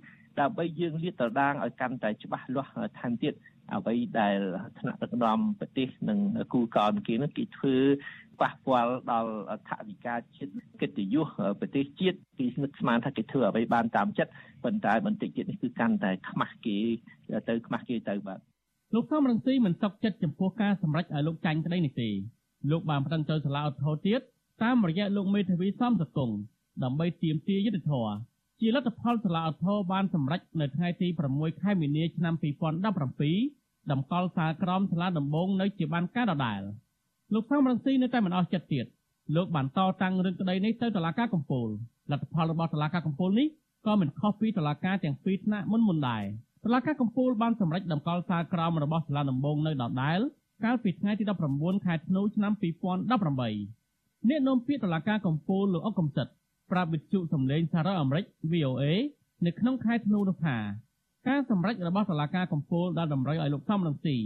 [0.41, 3.35] ដើម្បីយើងលាតត្រដាងឲ្យកាន់តែច្បាស់លាស់ថែមទៀត
[3.75, 4.39] អ្វីដែល
[4.79, 6.19] ថ្នាក់ដឹកនាំប្រទេសនិង
[6.53, 7.77] គូកោនគីនោះគេធ្វើ
[8.41, 9.33] ប៉ះពាល់ដល់
[9.69, 11.27] ថវិកាជាតិកិត្តិយស
[11.61, 14.33] ប្រទេសជាតិគេនឹកស្មានថាគេធ្វើអ្វីបានតាមចិត្ត
[14.65, 16.79] ប៉ុន្តែបន្តិចទៀតនេះគឺកាន់តែខ្មាស់គេ
[17.49, 18.41] ទៅខ្មាស់គេទៅបាទ
[18.95, 22.09] លោកសំរងស៊ីមិនសុខចិត្តចំពោះការសម្រេចឲ្យលោកចាញ់ក្តីនេះទេ
[22.71, 24.21] លោកបានប្តឹងទៅសាលាឧទ្ធរទៀត
[24.63, 26.31] តាមរយៈលោកមេធាវីសំសកុង
[26.85, 28.15] ដើម្បីទាមទារយុត្តិធម៌
[28.61, 33.60] ជាលទ្ធផលសាលាឧទ្ធរបានសម្រេចនៅថ្ងៃទី6ខែមីនាឆ្នាំ2017
[33.93, 36.61] តម្កល់សាលក្រមសាលាដំបងនៅជាបានការដដែល
[37.35, 38.87] លោកសំរងស៊ីនៅតែមិនអស់ចិត្តទៀត
[39.37, 41.69] លោកបានតតាំងរឿងក្តីនេះទៅតុលាការកំពូល
[42.11, 43.49] លទ្ធផលរបស់តុលាការកំពូលនេះ
[43.87, 46.25] ក៏មិនខុសពីតុលាការទាំងពីរថ្នាក់មុនមុនដែរ
[46.65, 50.21] តុលាការកំពូលបានសម្រេចតម្កល់សាលក្រមរបស់សាលាដំបងនៅដដែល
[50.65, 51.25] កាលពីថ្ងៃទី
[51.55, 56.27] 19ខែធ្នូឆ្នាំ2018អ្នកនាំពាក្យតុលាការកំពូលលោកអុកកំសិត
[56.71, 58.85] ប្រាប់វិទ្យុសំឡេងសារ៉ាអាមេរិក VOA
[59.47, 60.57] នៅក្នុងខែធ្នូនោះថា
[61.29, 64.17] ការសម្រេចរបស់តុលាការកំពូលដែលតម្រូវឲ្យលោកសំរងស៊ី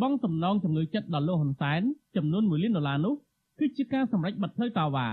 [0.00, 1.80] បង់សំណងជំងឺចិត្តដល់លោកហ៊ុនសែន
[2.16, 3.14] ចំនួន1លានដុល្លារនោះ
[3.58, 5.08] គឺជាការសម្រេចបិទផ្លូវតាវ៉ា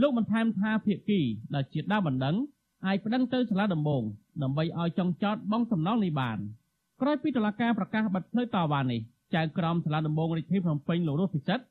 [0.00, 1.20] លោកបន្ថែមថាភាគី
[1.54, 2.36] ដែលជាដើមបណ្ដឹង
[2.86, 4.02] អាចប្តឹងទៅសាលាដំបង
[4.42, 6.38] ដើម្បីឲ្យចង់ចោតបង់សំណងនេះបាន
[7.00, 9.00] ក្រោយពីតុលាការប្រកាសបិទផ្លូវតាវ៉ានេះ
[9.34, 11.64] ចៅក្រមសាលាដំបងរាជធានីភ្នំពេញលោករស់ពិសិដ្ឋ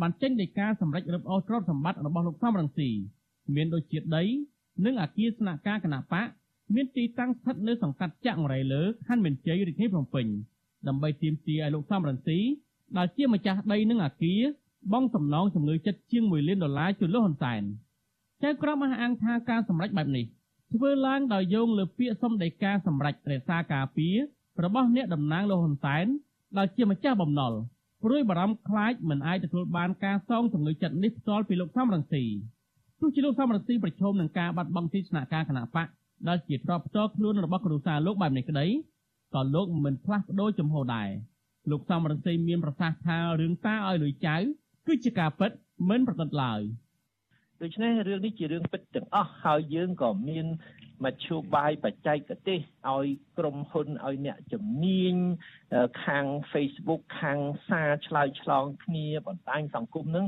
[0.00, 2.90] បានចេញដីកាសម្រេចរឹបអូសទ្រព្យសម្បត្តិរបស់លោកសំរងស៊ី
[3.54, 4.24] មានដូចជាដី
[4.84, 6.26] និងអគារស្នាក់ការគណៈបក
[6.74, 10.26] មានទីតាំងស្ថិតនៅសង្កាត់ចាក់រៃលើខណ្ឌមានជ័យរាជធានីភ្នំពេញ
[10.88, 12.38] ដើម្បីទាមទារឲ្យលោកសំរងស៊ី
[12.96, 14.40] ដែលជាម្ចាស់ដីនិងអគារ
[14.92, 17.62] បង់សំណងជំងឺចិត្តជាង1លានដុល្លារជូនលោកហ៊ុនសែន
[18.42, 20.24] ចៅក្រមអះអាងថាការសម្រេចបែបនេះ
[20.74, 24.16] ធ្វើឡើងដោយយោងលើពាក្យសុំដីកាសម្រេចរក្សាការពារ
[24.64, 26.06] របស់អ្នកតំណាងលោកហ៊ុនសែន
[26.58, 27.52] ដែលជាម្ចាស់បំណុល
[28.02, 32.24] ព្រួយបារម្ភខ្លាចមិនអាចទទួលបានការសងជំងឺចិត្តនេះផ្ទាល់ពីលោកសំរងស៊ី
[33.00, 35.86] ទោះជាលោកសំរងស៊ីប្រឈមនឹងការបាត់បង់ទីស្នាក់ការគណៈបក
[36.28, 38.66] ដែលជាទ្រព្យផ្ទាល់ខ្លួនរបស់គ្រួសារលោកបែបនេះក្តី
[39.34, 41.08] ក៏លោកមិនផ្លាស់ប្ដូរចំហដែរ
[41.70, 44.36] លោកសំរងស៊ីមានប្រសាសន៍ថារឿងតាឲ្យលុយចៅ
[44.86, 45.50] គឺជាការពិត
[45.88, 46.60] មិនប្រឌិតឡើយ
[47.62, 50.46] ដូច្នេះរឿងនេះជារឿងពិតទាំងអស់ហើយយើងក៏មាន
[51.04, 52.58] មធ្យោបាយបច្ចេកទេស
[52.90, 53.06] ឲ្យ
[53.38, 55.14] ក្រុមហ៊ុនឲ្យអ្នកជំនាញ
[56.04, 60.26] ខាង Facebook ខាងសារឆ្លើយឆ្លងគ្នាបណ្ដាញសង្គមនឹង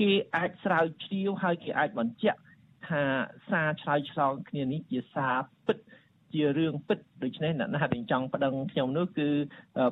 [0.00, 2.38] គេអាចស្រាវជ្រាវហើយគេអាចបញ្ជាក់
[2.88, 3.02] ថា
[3.50, 5.78] សារឆ្លើយឆ្លងគ្នានេះជាសារពិត
[6.32, 9.28] ជារឿងពិតដូច្នេះអ្នកណាដែលចង់ប្តឹងខ្ញុំនោះគឺ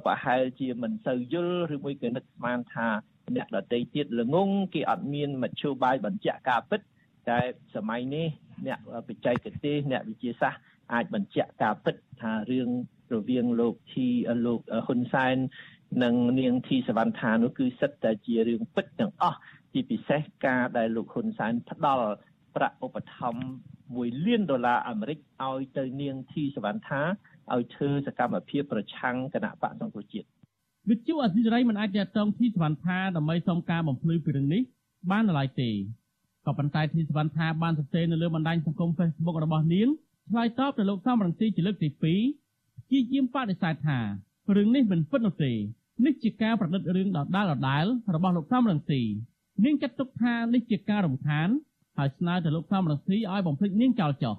[0.05, 2.89] ប្រហែលជាមិនសូវយល់ឬមួយក៏នឹកស្មានថា
[3.37, 6.81] អ្នកដតីទៀតល្ងងគេអត់មានមធ្យោបាយបញ្ជាក់ការពិត
[7.29, 7.39] តែ
[7.75, 8.27] សម័យនេះ
[8.67, 8.79] អ្នក
[9.09, 10.61] បច្ចេកទេសអ្នកវិទ្យាសាស្ត្រ
[10.93, 12.69] អាចបញ្ជាក់ការពិតថារឿង
[13.15, 14.09] រវាងលោកធី
[14.47, 15.37] លោកហ៊ុនសែន
[16.05, 19.39] និងនាងធីសវណ្ណថានោះគឺសិតតែជារឿងពិតទាំងអស់
[19.73, 22.09] ជាពិសេសការដែលលោកហ៊ុនសែនផ្ដល់
[22.57, 27.01] ប្រាក់ឧបត្ថម្ភ1លានដុល្លារអាមេរិកឲ្យទៅនាងធីសវណ្ណថា
[27.55, 30.27] ឲ្យធ្វើសកម្មភាពប្រឆាំងគណៈបកសង្គ្រោះជាតិ
[30.91, 34.63] វិទ្យុអសីសេរីមិនអាចតាក់ទងធីសវណ្ណថាដើម្បីសុំការបំភ្លឺពីរឿងនេះ
[35.11, 35.71] បានឡើយទេ
[36.47, 39.89] ក៏ប៉ុន្តែធីសវណ្ណថាបានសរសេរនៅលើបណ្ដាញសង្គម Facebook របស់នាង
[40.31, 41.89] ឆ្លើយតបទៅលោកសំរងស៊ីជាលើកទី
[42.41, 43.99] 2ជាយាមបដិសេធថា
[44.57, 45.53] រឿងនេះមិនពិតនោះទេ
[46.05, 47.85] នេះជាការប្រឌិតរឿងដដាលដដាល
[48.15, 49.03] របស់លោកសំរងស៊ី
[49.65, 51.49] នាងចាត់ទុកថានេះជាការរំខាន
[51.99, 54.35] ហើយស្នើទៅលោកសំរងស៊ីឲ្យបំភ្លេចនាងចោលចោះ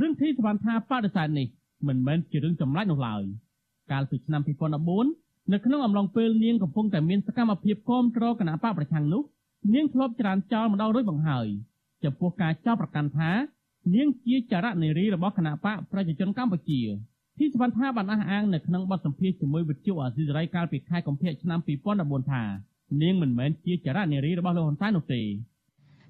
[0.00, 1.46] រឿងធីសវណ្ណថាបដិសេធនេះ
[1.88, 3.22] មិនមែនជារឿងចម្លែកនោះឡើយ
[3.92, 4.42] កាលពីឆ្នាំ
[4.96, 9.22] 2014នៅក្នុងអំឡុងពេលនាងកំពុងតែមានសកម្មភាពគាំទ្រគណៈបកប្រឆាំងនោះ
[9.74, 11.46] នាងធ្លាប់ច្រានចោលម្ដងរួចបង្ហើយ
[12.04, 13.30] ចំពោះការចោទប្រកាន់ថា
[13.94, 16.80] នាងជាចរនារីរបស់គណៈបកប្រជាជនកម្ពុជា
[17.38, 21.60] ទីសវណ្ណថាបានអះអាងនៅក្នុងបទសម្ភាសន៍ជាមួយវិទ្យុអាស៊ីសេរីកាលពីខែកុម្ភៈឆ្នាំ
[21.94, 22.42] 2014ថា
[23.02, 25.22] នាងមិនមែនជាចរនារីរបស់លោកហ៊ុនសែននោះទេ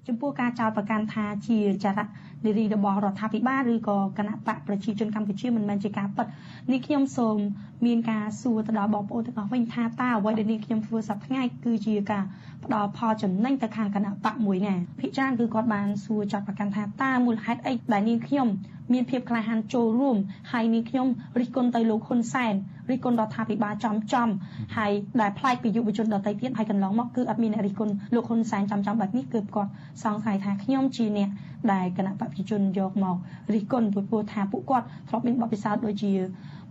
[0.07, 1.99] ចំពោះការចោទប្រកាន់ថាជាចរ
[2.45, 6.25] នារីរបស់រដ្ឋាភិបាលឬក៏គណៈបកប្រជាជនកម្ពុជាមិនមែនជាការពិត
[6.71, 7.37] នេះខ្ញុំសូម
[7.85, 12.23] មានការសួរទៅដល់បងប្អូនទាំងអស់វិញថាតើអ្វីដែលនេះខ្ញុំធ្វើសប្តាហ៍ថ្ងៃគឺជាការ
[12.65, 18.47] ផ្ដល់ផលចំណេញទៅខាងគណៈបកមួយណាភិកច្រើនគឺគាត់បានសួរចាត់ប្រកាន់ថាតើមូលហេតុអីដែលនាងខ្ញុំ
[18.93, 20.17] មានភាពក្លាហានចូលរួម
[20.51, 21.07] ហើយនាងខ្ញុំ
[21.39, 22.53] រិះគន់ទៅលោកហ៊ុនសែន
[22.89, 24.29] រិះគន់រដ្ឋាភិបាលចំចំ
[24.77, 29.69] ហើយដែលផ្លាយពីយុវជនដទៃទៀតហើយកន្លងមកគឺអត់មានអ្នករិះគន់លោកហ៊ុនសែនចំចំបែបនេះគឺគាត់
[30.03, 31.29] សង្ស័យថាខ្ញុំជាអ្នក
[31.73, 33.15] ដែលគណៈបព្វជិជនយកមក
[33.53, 36.13] រិះគន់ពីព្រោះថាពួកគាត់ធ្លាប់មានបទពិសោធន៍ដូចជា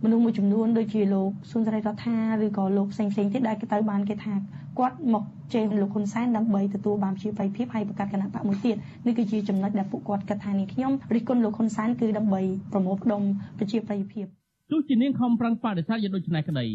[0.03, 4.33] មនុស្សមួយចំនួនដូចជាលោកស៊ុនសេរីរដ្ឋាឬក៏លោកផ្សេងផ្សេងទៀតដែលគេទៅបានគេថា
[4.77, 13.21] គាត់មកជេរលោកហ៊ុនសែនដើម្បីទទួលបានជាបៃភាពហើយបង្កើតគណៈបកមួយទៀតនេះគឺជាចំណុចដែលពួកគាត់គិតថានេះខ្ញុំរិះគន់លោកហ៊ុនសែនគឺដើម្បីប្រមូលផ្ដុំ
[13.57, 14.25] ប្រជាប្រិយភាព
[14.71, 16.67] ទោះជានាងខំប្រឹងបដិសេធយ៉ាងដូចនេះក្តី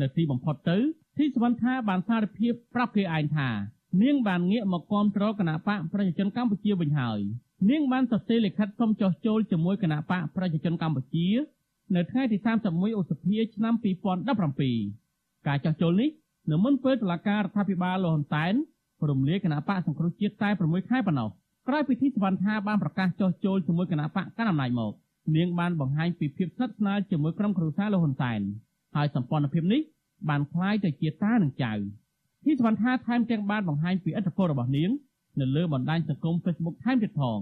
[0.00, 0.78] នៅទីបំផុតទៅ
[1.18, 3.48] ទីសវណ្ណថាបានសារភាពប្រាប់គេឯងថា
[4.02, 7.20] នាងបានងាកមកគាំទ្រគណៈបកប្រជាជនកម្ពុជាវិញហើយ
[7.70, 11.28] នាងបានសរសេរលិខិតសុំចុះចូលជាមួយគណៈបកប្រជាជនកម្ពុជា
[11.94, 12.36] នៅថ្ងៃទី
[12.68, 13.74] 31ឧសភាឆ្នាំ
[14.80, 16.10] 2017ការចោះចូលនេះ
[16.51, 18.53] នៅមុនពេលតុលាការរដ្ឋាភិបាលលោកហ៊ុនសែន
[19.09, 21.29] រំលាយគណៈបកសង្គ្រោះជាតិតែ6ខែប៉ុណ្ណោះ
[21.67, 24.93] ក្រោយពីទីសវណ្ណថាបានប្រកាសចោះចូលជាមួយគណៈបកកណ្ដាលអំណាចមក
[25.35, 28.41] នាងបានបង្ហាញពីភាពស្និទ្ធស្នាលជាមួយក្រុមគ្រួសារលោកហ៊ុនសែន
[28.95, 29.81] ហើយសម្ព័ន្ធភាពនេះ
[30.29, 31.73] បានคล้ายទៅជាតានិងចៅ
[32.45, 34.89] ទីសវណ្ណថាថែមទាំងបានបង្ហាញពីឥទ្ធិពលរបស់នាង
[35.39, 37.39] នៅលើបណ្ដាញសង្គម Facebook ថែមទៀតផង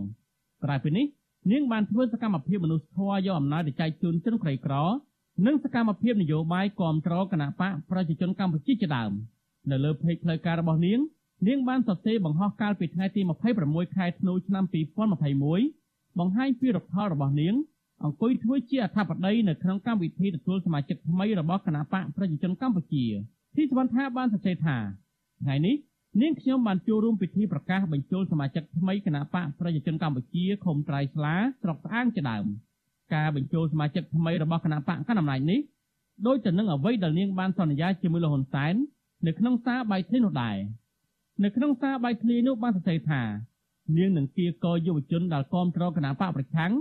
[0.64, 1.06] ក្រៅពីនេះ
[1.52, 4.74] នាងបានធ្វើសកម្មភាពមនុស្សធម៌យកអំណោយទៅចែកជូនជនក្រីក្រ
[5.46, 9.12] និងសកម្មភាពនយោបាយគាំទ្រគណៈបកប្រជាជនកម្ពុជាជាដើម
[9.72, 11.00] នៅលើเพจផ្លូវការរបស់នាង
[11.48, 13.22] នាងបានសរសេរបង្ហោះកាលពីថ្ងៃទី
[13.60, 14.64] 26ខែធ្នូឆ្នាំ
[15.42, 17.54] 2021បង្ហាញពីរដ្ឋផលរបស់នាង
[18.04, 23.06] អង្គុយធ្វើជាអធិបតីនៅក្នុងកម្មវិធីទទួលសមាជិកថ្មីរបស់គណៈបកប្រជាជនកម្ពុជា
[23.56, 24.78] ទីសវណ្ណថាបានសរសេរថា
[25.42, 25.76] ថ្ងៃនេះ
[26.22, 32.46] នាងខ្ញុំបានចូលរួមពិធីប្រកាសបញ្ចូលសមាជិកថ្មីគណៈបកប្រជាជនកម្ពុជាខុំត្រៃស្លាស្រុកស្អាងជាដើម
[33.15, 35.61] ការបញ្ចូលសមាជិកថ្មីរបស់គណៈបកកណ្ដាលអំណាចនេះ
[36.27, 38.75] ដោយទៅនឹងអ្វីដែលនាងបានសន្យាជាមួយលោកហ៊ុនសែន
[39.27, 40.57] នៅក្នុងសារបាយធ្លីនោះដែរ
[41.45, 43.23] នៅក្នុងសារបាយធ្លីនោះបានសរសេរថា
[43.97, 46.73] នាងនឹងគៀកយុវជនដែលគាំទ្រគណៈបកប្រឆាំង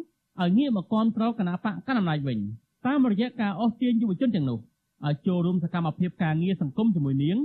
[0.41, 2.39] ឲ្យងាកមកគាំទ្រគណៈបកកណ្ដាលអំណាចវិញ
[2.85, 4.59] តាមរយៈការអស់ទាញយុវជនទាំងនោះ
[5.05, 7.37] ឲ្យចូលរួមសកម្មភាពការងារសង្គមជាមួយនាង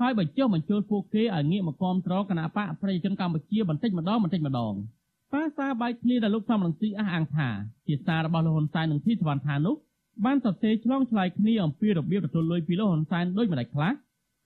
[0.00, 4.74] ហើយបញ្ចុះបញ្ចូលពួកគេឲ្យងាកមកគាំទ្រគណៈបកប្រជាជនកម្ពុជាបន្តិចម្ដងបន្តិចម្ដង
[5.34, 7.48] តាសារបាយធ្លីដែលលោកសំរងស៊ីអះអាងថា
[7.86, 9.76] ជាសាររបស់លោកហ៊ុនសែននិងធីសវណ្ណថានោះ
[10.24, 13.92] បានសរសេរឆ្លងឆ្លើយគ្នាអំពីរបៀបទទួលលុយពីលោកហ៊ុនសែនដោយម្ដេចខ្លះ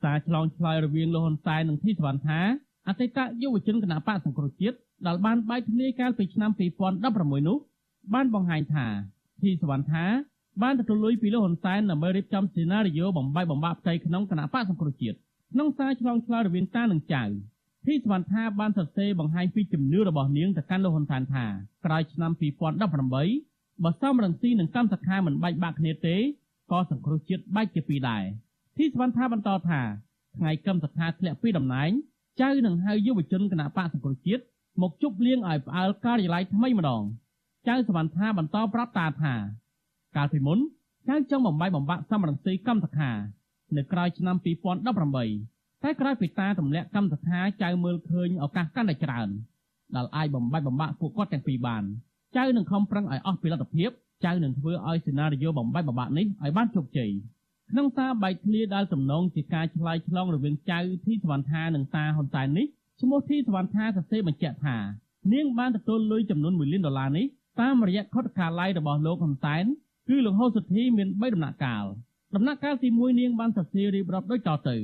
[0.03, 2.41] សារឆ្លងឆ្លើយរវាងលោកហ៊ុនសែននិងធីសវណ្ណថា
[2.89, 4.77] អតីតយុវជនគណៈបកសង្គ្រោះជាតិ
[5.07, 6.51] ដែលបានបាយធ្លាយកាលពីឆ្នាំ
[6.99, 7.59] 2016នោះ
[8.15, 8.87] បានបង្ហាញថា
[9.43, 10.05] ធីសវណ្ណថា
[10.63, 15.17] បានទទួលលុយពីលោកហ៊ុនសែនដើម្បីរៀបចំសេណារីយ៉ូបំបីបំបាក់ផ្ទៃក្នុងគណៈបកសង្គ្រោះជាតិ
[15.53, 17.23] ក្នុងសារឆ្លងឆ្លើយរវាងតានិងចៅ
[17.87, 21.45] ធីសវណ្ណថាបានសរសេរបង្ហាញពីជំនឿរបស់នាងទៅកាន់លោកហ៊ុនសែនថា
[21.85, 22.33] ក្រោយឆ្នាំ
[22.99, 26.17] 2018បើសមរង្ស៊ីនិងកម្មសខាមិនបែកបាក់គ្នាទេ
[26.73, 28.23] ក៏សង្គ្រោះជាតិបែកជាពីរដែរ
[28.77, 29.81] ធីសវណ្ណថាបន្តថា
[30.37, 31.91] ថ្ងៃកម្មសខាធ្លាក់ពីតំណែង
[32.41, 34.43] ចៅនឹងហៅយុវជនគណៈបកសង្គ្រោះជាតិ
[34.83, 37.03] មកជប់លៀងឲ្យផ្អើលការិយាល័យថ្មីម្ដង
[37.69, 39.35] ចៅសវណ្ណថាបន្តប្រាប់តាថា
[40.17, 40.59] កាលពីមុន
[41.09, 43.11] ចៅចង់បំបីបំបាក់សមរង្ស៊ីកម្មសខា
[43.77, 45.54] នៅក្រោយឆ្នាំ2018
[45.85, 49.29] តែក្រោយពីតាទម្លាក់កម្មសខាចៅមើលឃើញឱកាសកាន់តែច្រើន
[49.97, 51.83] ដែលអាចបំបាច់បំបាក់ពួកគាត់ទាំងពីរបាន
[52.37, 53.91] ចៅនឹងខំប្រឹងឲ្យអស់ពីលទ្ធភាព
[54.25, 57.11] ចៅនឹងធ្វើឲ្យសេណារីយ៉ូបំបាច់បំបាក់នេះឲ្យបានជោគជ័យ
[57.71, 62.67] ក្នុងសារបែកធ្លាដែលទំនងជាការឆ្លើយឆ្លងរវាងចៅធីសវណ្ណថានិងតាហ៊ុនសែននេះ
[63.01, 64.77] ឈ្មោះធីសវណ្ណថាសរសេរបញ្ជាក់ថា
[65.33, 67.27] នាងបានទទួលលុយចំនួន1លានដុល្លារនេះ
[67.61, 69.65] តាមរយៈខុទ្ទកាល័យរបស់លោកហ៊ុនសែន
[70.09, 71.85] គឺលោកហូសុធីមាន3ដំណាក់កាល
[72.35, 74.77] ដំណាក់កាលទី1នាងបានសរសេររៀបរាប់ដូចតទៅ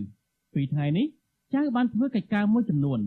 [0.55, 1.07] ពីថ្ងៃនេះ
[1.55, 3.01] ចៅបានធ្វើកិច្ចការមួយចំនួន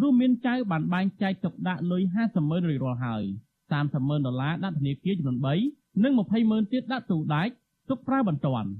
[0.00, 3.24] រួមមានចៅបានបែងចែកទុកដាក់លុយ50ម៉ឺនរៀលរាល់ហើយ
[3.66, 5.38] 30ម៉ឺនដុល្លារដាក់ធនាគារចំនួន
[5.68, 7.52] 3និង20ម៉ឺនទៀតដាក់ទូដាច់
[7.88, 8.70] ទុកប្រើបន្ទាន់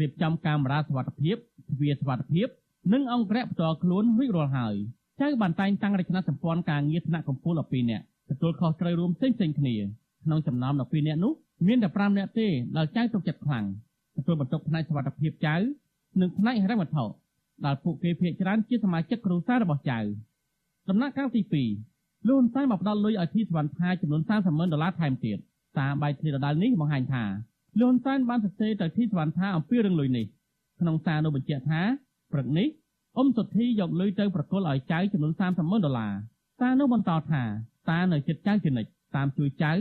[0.00, 2.48] រៀបចំកាមេរ៉ាសុវត្ថិភាពទ្វារសុវត្ថិភាព
[2.92, 4.74] និងអង្គរៈផ្ទាល់ខ្លួនរួចរាល់ហើយ
[5.20, 9.74] ចៅបានតែងតាំងរចនាសម្ព័ន្ធការងារថ្នាក់កម្ពុជា12នាក់ទទួលខុសត្រូវរួមផ្សេងៗគ្នា
[10.24, 11.32] ក្នុងចំណោម12នាក់នោះ
[11.66, 12.46] មានតែ5នាក់ទេ
[12.76, 13.64] ដែលចៅទុកចិត្តខ្លាំង
[14.16, 15.54] ទទួលបន្ទុកផ្នែកសុវត្ថិភាពចៅ
[16.20, 17.04] និងផ្នែកហិរញ្ញវត្ថុ
[17.66, 19.98] ដែលពួកគេភាគច្រើនជាសមាជិកគ្រួសាររបស់ចៅ
[20.88, 21.42] ដំណាក់កាលទី
[21.84, 25.38] 2លោកហ៊ុនសែនបានផ្ដល់លុយឲ្យធីសវណ្ណថាចំនួន30ម៉ឺនដុល្លារថែមទៀត
[25.78, 27.24] តាមបាយធាតុដដាលនេះបង្ហាញថា
[27.80, 30.26] លោកហ៊ុនសែនបានសរសេរទៅធីសវណ្ណថាអំពីរឿងលុយនេះ
[30.80, 31.80] ក្នុងសារនោះបញ្ជាក់ថា
[32.32, 32.68] ព្រឹកនេះ
[33.16, 36.12] អ៊ំសុធីយកលុយទៅប្រគល់ឲ្យចៅចំនួន30ម៉ឺនដុល្លារ
[36.60, 37.42] សារនោះបន្តថា
[37.90, 39.72] តានៅចិត្តចៅជានិច្ចតាមជួយចៅ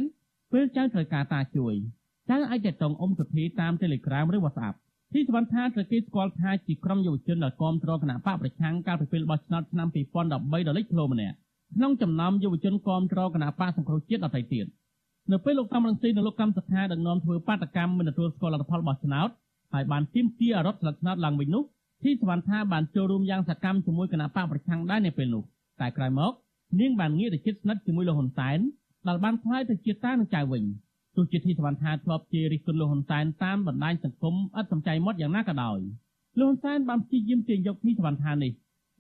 [0.52, 1.74] ពេលចៅត្រូវការតាជួយ
[2.30, 4.76] ចៅអាចតតងអ៊ំសុធីតាម Telegram ឬ WhatsApp
[5.14, 11.36] ទីសវណ្ណថាត្រូវគេស្គាល់ថាជាក្រុមយុវជនដែលគាំទ្រគណៈបកប្រឆាំងកាលពីពេលបោះឆ្នោតឆ្នាំ2013ដ៏លេចធ្លោម្នាក់
[11.76, 14.66] ក្នុងចំណោមយុវជនគាំទ្រគណៈបកសង្គ្រោះជាតិដទៃទៀត
[15.32, 19.30] នៅពេលលោកសំរងស៊ីនិងលោកកម្មសខាដឹកនាំធ្វើបាតកម្មមិនទទួលស្គាល់លទ្ធផលបោះឆ្នោត
[19.74, 21.64] ហើយបានទាមទាររដ្ឋស្លឹកឆ្នោតឡើងវិញនោះ
[22.04, 25.44] ទីសវណ្ណថាបានចូលរួមយ៉ាងសកម្មជាមួយគណៈបកប្រឆាំងដែរនៅពេលនោះ
[25.82, 26.32] តែក្រោយមក
[26.80, 28.60] នាងបានងាកទៅជិតស្និទ្ធជាមួយលោកហ៊ុនសែន
[29.08, 30.64] ដែលបានផ្លាយទៅជាតានឹងចៅវិញ
[31.16, 35.80] ទោះជាធីសវណ្ណថាធ្លាប់ជារិះគន់លោកហ៊ុនសែនតាមបណ្ដាញសង្គមឥតសំចៃមុតយ៉ាងណាក៏ដោយ
[36.40, 38.52] លោកហ៊ុនសែនបានព្យាយាមទាញយកធីសវណ្ណថានេះ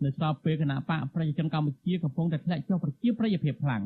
[0.03, 3.83] នៅស្របពេលគណៈបកប្រជាជនកម្ពុជាកំពុងតែធ្លាក់ចុះប្រជាប្រិយភាពខ្លាំង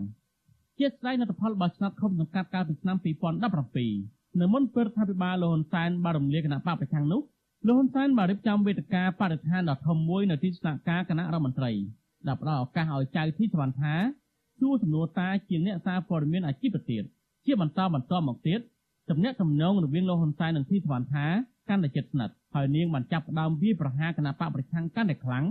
[0.80, 2.98] ជាស្ដែងលទ្ធផលរបស់ឆ្នាំខុំសង្កាត់កាលពីឆ្នាំ
[3.84, 7.22] 2017នៅមុនពេលរដ្ឋាភិបាលលោកហ៊ុនសែនបានរំលាយគណៈបកប្រឆាំងនោះ
[7.68, 11.72] លោកហ៊ុនសែនបានរៀបចំវេទិកាបរិស្ថានដ៏ធំមួយនៅទីស្នាក់ការគណៈរដ្ឋមន្ត្រី
[12.28, 13.94] ដែលផ្ដល់ឱកាសឲ្យចៅធីសវណ្ណថា
[14.60, 17.04] សួរសំណួរតាជាអ្នកសារព័ត៌មានអាជីពទៀត
[17.46, 18.60] ជាបន្តបន្តមកទៀត
[19.10, 21.26] ទំនាក់ទំនងរវាងលោកហ៊ុនសែននិងធីសវណ្ណថា
[21.70, 25.46] កាន់តែជិតស្និទ្ធហើយនាងបានចាប់ផ្ដើមវាយប្រហារគណៈបកប្រឆាំងកាន់តែខ្លាំង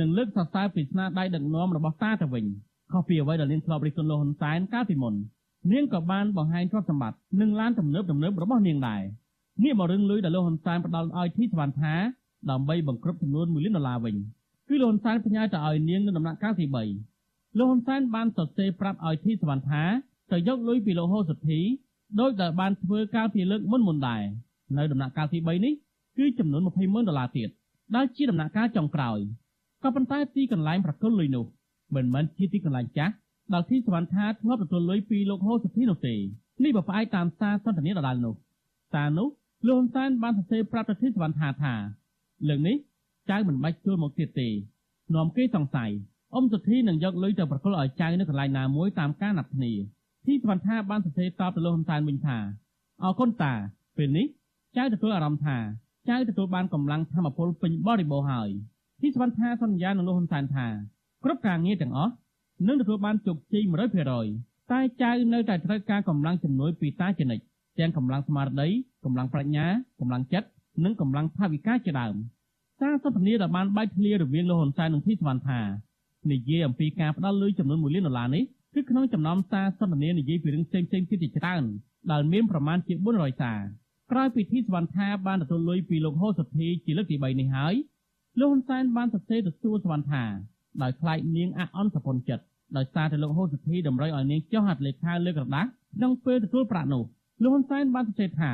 [0.00, 2.44] និងលើកសរសើរពីស្នាដៃដឹកនាំរបស់តាទៅវិញ
[2.92, 5.14] ខុសពីអ្វីដែលនាងធ្លាប់រិះគន់លោកហ៊ុនសែនកាលពីមុន
[5.72, 9.02] នាងក៏បានបង្ហាញទ្រព្យសម្បត្តិនិងឡានទំនើបទំនើបរបស់នាងដែរ
[9.64, 11.94] នេះមករឿងលុយដែលលោកហ៊ុនសែនផ្ដល់ឲ្យធីសវណ្ណថា
[12.50, 14.16] ដើម្បីបង្ក្រប់ចំនួន1លានដុល្លារវិញ
[14.68, 19.84] គឺលោកហ៊ុនសែនផ្ញើទៅឲ្យនាងនៅដំណាក់កាលទី3លោកហ៊ុនសែនបានសរសេរប្រាប់ឲ្យធីសវណ្ណថា
[20.32, 21.60] ទៅយកលុយពីលោកហូសុធី
[22.20, 24.22] ដោយដែលបានធ្វើកាលពីលើកមុនមុនដែរ
[24.76, 25.74] នៅដំណាក់កាលទី3នេះ
[26.18, 27.48] គឺចំនួន20ម៉ឺនដុល្លារទៀត
[27.94, 29.18] ដែលជាដំណាក់កាលចុងក្រោយ
[29.82, 31.44] ក៏ប៉ុន្តែទីកន្លែងប្រគល់លុយនោះ
[31.94, 33.14] មិនមែនជាទីកន្លែងចាស់
[33.52, 36.14] ដែលទីសវណ្ណថាធ្លាប់ទទួលលុយពីលោកហូសុធីនោះទេ
[36.62, 38.34] នេះបើផ្អែកតាមសារសន្ទនាដដែលនោះ
[38.92, 39.28] សារនោះ
[39.66, 41.74] លោកហ៊ុនសែនបានសរសេរប្រាប់ប្រធានសវណ្ណថាថា
[42.48, 42.76] លើកនេះ
[43.30, 44.48] ចៅមិនបាច់ចូលមកទៀតទេ
[45.14, 45.90] នាំគេសង្ស័យ
[46.34, 49.72] អ៊ំសុធីនឹងយកលុយទៅប្រគល់ឲ្យចៅនៅកន្លែងណាមួយតាមការណាត់គ្នា
[50.26, 52.38] ទីសវណ្ណថាបានសរសេរតបទៅលោកហ៊ុនសែនវិញថា
[53.02, 53.52] អរគុណតា
[53.96, 54.26] ពេលនេះ
[54.76, 55.56] ចៅទទួលអារម្មណ៍ថា
[56.08, 58.50] ចៅទទួលបានកម្លាំងធម៌ពលពេញបរិបូរណ៍ហើយ
[59.00, 60.66] ទីសវណ្ណថាសន្យានឹងលោកហ៊ុនសែនថា
[61.24, 62.12] គ្រប់ការងារទាំងអស់
[62.66, 63.62] នឹងទទួលបានជោគជ័យ
[64.16, 67.44] 100%តែចៅនៅតែត្រូវការកម្លាំងជំនួយពីតាជានិច្ច
[67.78, 68.68] ទាំងកម្លាំងស្មារតី
[69.04, 69.66] កម្លាំងប្រាជ្ញា
[70.00, 70.48] កម្លាំងចិត្ត
[70.84, 72.14] និងកម្លាំងថវិកាជាដើម
[72.80, 75.60] សារសន្ទនាដែលបានបែកធ្លាយរវាងលោកហ៊ុនសែននិងធីសវណ្ណថា
[76.32, 78.44] និយាយអំពីការផ្ដល់លុយចំនួន1លានដុល្លារនេះ
[78.78, 81.64] គឺក្នុងចំណោមសារសន្ទនានិយាយពីរឿងផ្សេងៗទៀតជាច្រើន
[82.12, 83.60] ដែលមានប្រមាណជា400សារ
[84.10, 87.74] ក្រោយពីធីសវណ្ណថាបានទទួលលុយពីលោកហូសុធីជាលើកទី3នេះហើយ
[88.40, 90.24] លោកហ៊ុនសែនបានសរសេរទៅសួរសវណ្ណថា
[90.82, 92.44] ដោយខ្លាចនាងអអន់សពុនចិត្ត
[92.76, 97.04] ដោយសារតែលោកហូសុធីតម្រូវឲ្យនាងចុះហត្ថលេខាលើក្រដាស់ក្នុងពេលទទួលប្រាក់នោះ
[97.42, 98.52] លោកហ៊ុនសែនបានសរសេរថា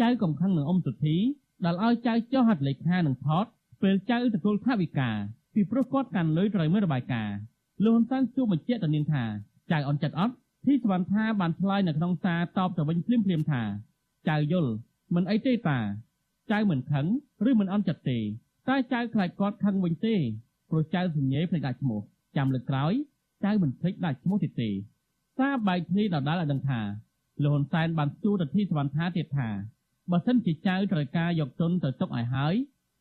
[0.00, 1.16] ចៅកំខឹងនឹងអ៊ំសុធី
[1.64, 3.44] ដែលឲ្យចៅចុះហត្ថលេខានឹងថត
[3.82, 5.10] ពេលចៅទទួលថវិកា
[5.54, 7.36] ពីព្រោះគាត់កាន់លុយត្រូវមើលរបាយការណ៍
[7.84, 9.24] លោកហ៊ុនសែនជួបបញ្ជាក់ទៅនាងថា
[9.70, 10.34] ចៅអន់ចិត្តអត់
[10.66, 13.62] ទីសវណ្ណថាបានឆ្លើយនៅក្នុងសារតបទៅវិញភ្លាមភ្លាមថា
[14.28, 14.72] ចៅយល់
[15.14, 15.78] មិនអីទេតា
[16.52, 17.06] ចៅមិនខឹង
[17.48, 18.18] ឬមិនអន់ចិត្តទេ
[18.68, 20.16] តែចៅខ្លាចគាត់ខឹងវិញទេ
[20.70, 22.00] ព្រោះចៅសញ្ញេភ្លេចដាក់ឈ្មោះ
[22.36, 22.92] ចាំលើកក្រោយ
[23.44, 24.70] ចៅមិនភ្លេចដាក់ឈ្មោះទៀតទេ
[25.38, 26.80] សារបែកគ្នាដដែលឲ្យដឹងថា
[27.42, 29.48] លោកហ៊ុនសែនបានសួរទៅទីសវណ្ណថាទៀតថា
[30.10, 32.54] បើសិនជាចៅត្រូវការយកទុនទៅទុកឲ្យហើយ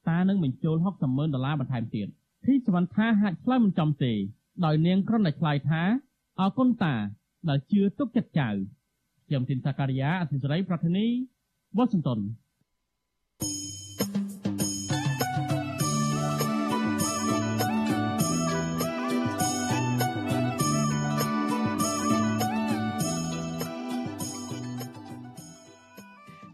[0.09, 2.07] តានឹងបញ្ចូល60ម៉ឺនដុល្លារបន្ថែមទៀត
[2.45, 4.13] ទីសវណ្ណថាហាក់ឆ្លើយមិនចំទេ
[4.65, 5.81] ដោយនាងគ្រាន់តែឆ្លើយថា
[6.39, 6.95] អរគុណតា
[7.49, 8.49] ដែលជឿទុកចិត្តចៅ
[9.27, 11.05] ខ្ញុំទីនសាការីយ៉ាអធិសរីប្រធានី
[11.77, 12.19] វ៉ាស៊ីនតោន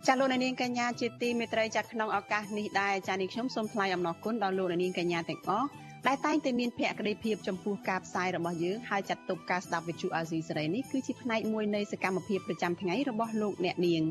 [0.08, 5.68] ចាលោកនាងកញ្ញាជាទីមេត្រីចាក្នុងឱកាសនេះដែរចានេះខ្ញុំសូមថ្លែងអំណរគុណដល់លោកនាងកញ្ញាទាំងអស់
[6.06, 14.04] ដែលតែងតែមានភក្ដីភាពចំពោះការផ្សាយរបស់យើងហើយចាត់ទុកការស្ដាប់វិទ្យុអាស៊ីសេរីនេះគឺជាផ្នែកមួយនៃសកម្មភាពប្រចាំថ្ងៃរបស់លោកអ្នកនាង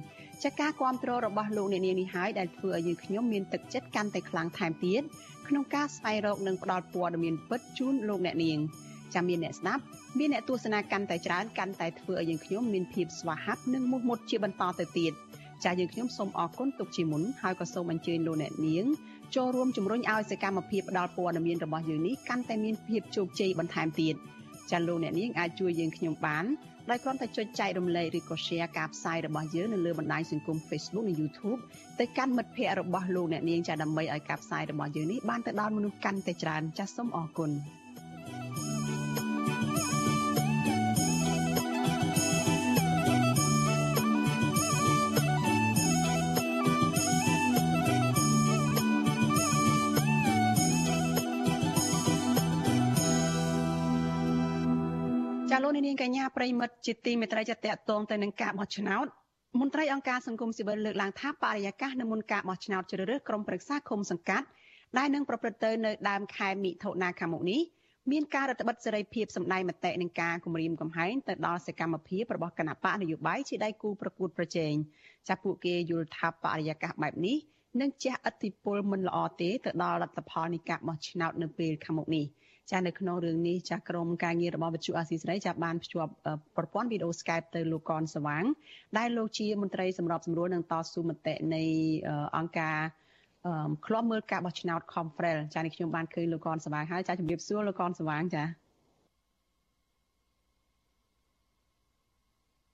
[0.44, 5.02] ចាការគ្រប់គ្រងរបស់លោកអ្នកនាងនេះហើយដែលធ្វើឲ្យយើងខ្ញុំមានទឹកចិត្តកាន់តែខ្លាំងថែមទៀត
[5.48, 8.58] ក្នុងការស្វែងរកនិងផ្តល់ព័ត៌មានពិតជូនលោកអ្នកនាង
[9.14, 9.82] ចាំមានអ្នកស្ដាប់
[10.18, 15.12] មានអ្នកទស្សនាកាន់តែច្រើនកាន់តែធ្វើឲ្យយើងខ្ញុំមានភាពស្វាហាប់និងមុខមុតជាបន្តទៅទៀត
[15.64, 18.84] ចាយើងខ្ញុំសូមអរគុណទុកជាមុនហើយក៏សូមអញ្ជើញលោកអ្នកនាង
[19.34, 24.14] ចូលរួមជំរុញឲ្យសកម្មភាពផ្តល់ព័ត៌មានរបស់យើងនេះកាន់តែមានភាពជោគជ័យបន្ថែមទៀត
[24.70, 26.44] ចាលោកអ្នកនាងអាចជួយយើងខ្ញុំបាន
[26.90, 31.60] ដោយគ្រាន់តែចុចចែករំលែកឬក៏ share ការផ្សាយរបស់យើងនៅលើបណ្ដាញសង្គម Facebook និង YouTube
[31.98, 38.42] ទៅកាន់មិត្តភ័ក្តិរបស់លោកអ្នកនាងចាដើម្បីឲ្យការផ្សាយរបស់យើងនេះបានទៅដល់មនុស្សកាន់តែច្រើនចាសសូមអរគុណ។ចា
[38.90, 39.05] លោ
[55.96, 59.06] ងកញ្ញាប្រិមិត្តជាទីមេត្រីចាតកតងទៅនឹងការបោះឆ្នោត
[59.60, 64.46] មន្ត្រីអង្គការសង្គមស៊ីវិលលើកឡើងថាបរិយាកាសនៅមុនការបោះឆ្នោតជ្រើសរើសក្រុមប្រឹក្សាឃុំសង្កាត់
[64.98, 67.60] ដែលនឹងប្រព្រឹត្តទៅនៅដើមខែមិថុនាខាងមុខនេះ
[68.12, 74.72] មានការរដ្ឋបិទសេរីភាពសម្ដែងមតិនឹងការគម្រាមកំហែងទៅដល់សកម្មភាពរបស់គណៈបកនយោបាយជាដៃគូប្រកួតប្រជែង
[75.28, 77.36] ចាពួកគេយល់ថាបរិយាកាសបែបនេះ
[77.80, 82.26] នឹងជះឥទ្ធិពលមិនល្អទេទៅដល់រដ្ឋផលនៃការបោះឆ្នោតនៅពេលខាងមុខនេះ។
[82.70, 86.12] ចានៅក្នុងរឿងនេះចាក្រមការងាររបស់វិទ្យុអាស៊ីសេរីចាបានភ្ជាប់
[86.56, 88.44] ប្រព័ន្ធវីដេអូ Skype ទៅលោកកនសវាង
[88.98, 91.62] ដែលលោកជាមន្ត្រីសម្របសម្រួលនឹងតស៊ូមតិនៃ
[92.36, 92.78] អង្គការ
[93.86, 98.44] ឃ្លាំមើលការបោះឆ្នោត Confrel ចានេះខ្ញុំបានឃើញលោកកនសវាងហើយចាជម្រាបសួរលោកកនសវាងចា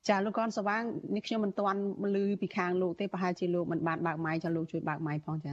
[0.08, 0.82] ចាលោកកនសវាង
[1.16, 1.80] នេះខ្ញុំមិនទាន់
[2.14, 5.52] ឮពីខាងលោកទេប្រហែលជាលោកមិនបានបើកម៉ៃចាលោកជួយបើកម៉ៃផងចា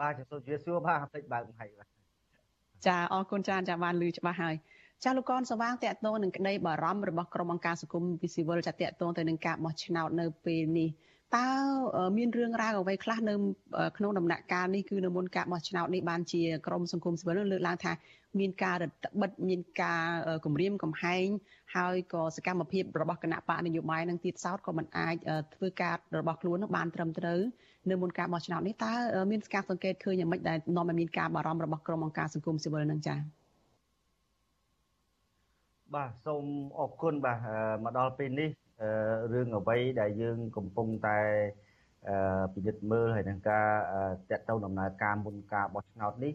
[0.00, 1.97] បាទជំរាបសួរបាទបន្តិចបើកម៉ៃបាទ
[2.86, 4.54] ចាអរគុណច្រើនចាបានលឺច្បាស់ហើយ
[5.04, 10.88] ចាលោកកនសវាងតកតងនឹងក្តីបារម្ភរបស់ក្រុមអង្គការសង្គមវិស៊ីវិលចាតកតងទៅនឹងការបោះឆ្នោតនៅពេលនេះ
[11.36, 11.48] តើ
[12.16, 13.34] មានរឿងរ៉ាវអ្វីខ្លះនៅ
[13.96, 17.92] ក្នុងដំណាក់កាលនេះគឺនៅមុនការបោះឆ្នោតនេះបានជាក្រមសង្គមស៊ីវិលលើកឡើងថា
[18.38, 20.04] មានការរឹតបន្តឹងមានការ
[20.44, 21.26] គម្រាមកំហែង
[21.76, 25.16] ហើយក៏សកម្មភាពរបស់គណៈបកនយោបាយនឹងទៀតសោតក៏មិនអាច
[25.54, 27.40] ធ្វើការរបស់ខ្លួននឹងបានត្រឹមត្រូវ
[27.90, 28.92] នៅមុនការបោះឆ្នោតនេះតើ
[29.30, 33.18] មានការសង្កេតឃើញយ៉ាងម៉េចដែលនាំឲ្យមានការបារម្ភរបស់ក្រុមអង្គការសង្គមស៊ីវិលនឹងចា៎
[35.94, 36.44] បាទសូម
[36.78, 37.38] អរគុណបាទ
[37.84, 38.50] មកដល់ពេលនេះ
[39.32, 41.18] រឿងអ្វីដែលយើងកំពុងតែ
[42.54, 43.68] ពិនិត្យមើលហើយនឹងការ
[44.30, 46.34] តេតទៅដំណើរការមុនការបោះឆ្នោតនេះ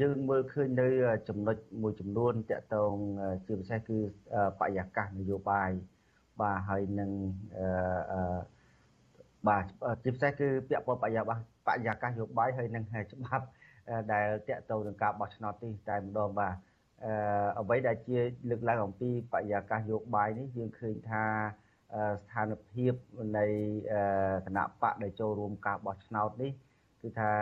[0.00, 0.88] យើងមើលឃើញនៅ
[1.28, 2.94] ចំណុចមួយចំនួនតកតង
[3.46, 3.98] ជាពិសេសគឺ
[4.58, 5.70] បរិយាកាសនយោបាយ
[6.40, 7.10] បាទហើយនឹង
[9.48, 9.64] បាទ
[10.04, 13.44] ជាពិសេសគឺពាក់ព័ន្ធបរិយាកាសបរិយាកាសនយោបាយហើយនឹងច្បាប់
[14.12, 16.54] ដែលតកតងនឹងការបោះឆ្នោតនេះតែម្ដងបាទ
[17.60, 18.18] អ្វីដែលជា
[18.50, 21.24] លើកឡើងអំពីបរិយាកាសនយោបាយនេះយើងឃើញថា
[22.18, 22.92] ស្ថានភាព
[23.38, 23.46] នៃ
[24.46, 26.52] គណៈបកដែលចូលរួមការបោះឆ្នោតនេះ
[27.02, 27.32] គឺថា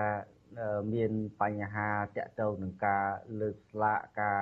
[0.93, 1.11] មាន
[1.43, 3.05] បញ្ហាតាក់ទងនឹងការ
[3.41, 4.41] លើកស្លាកការ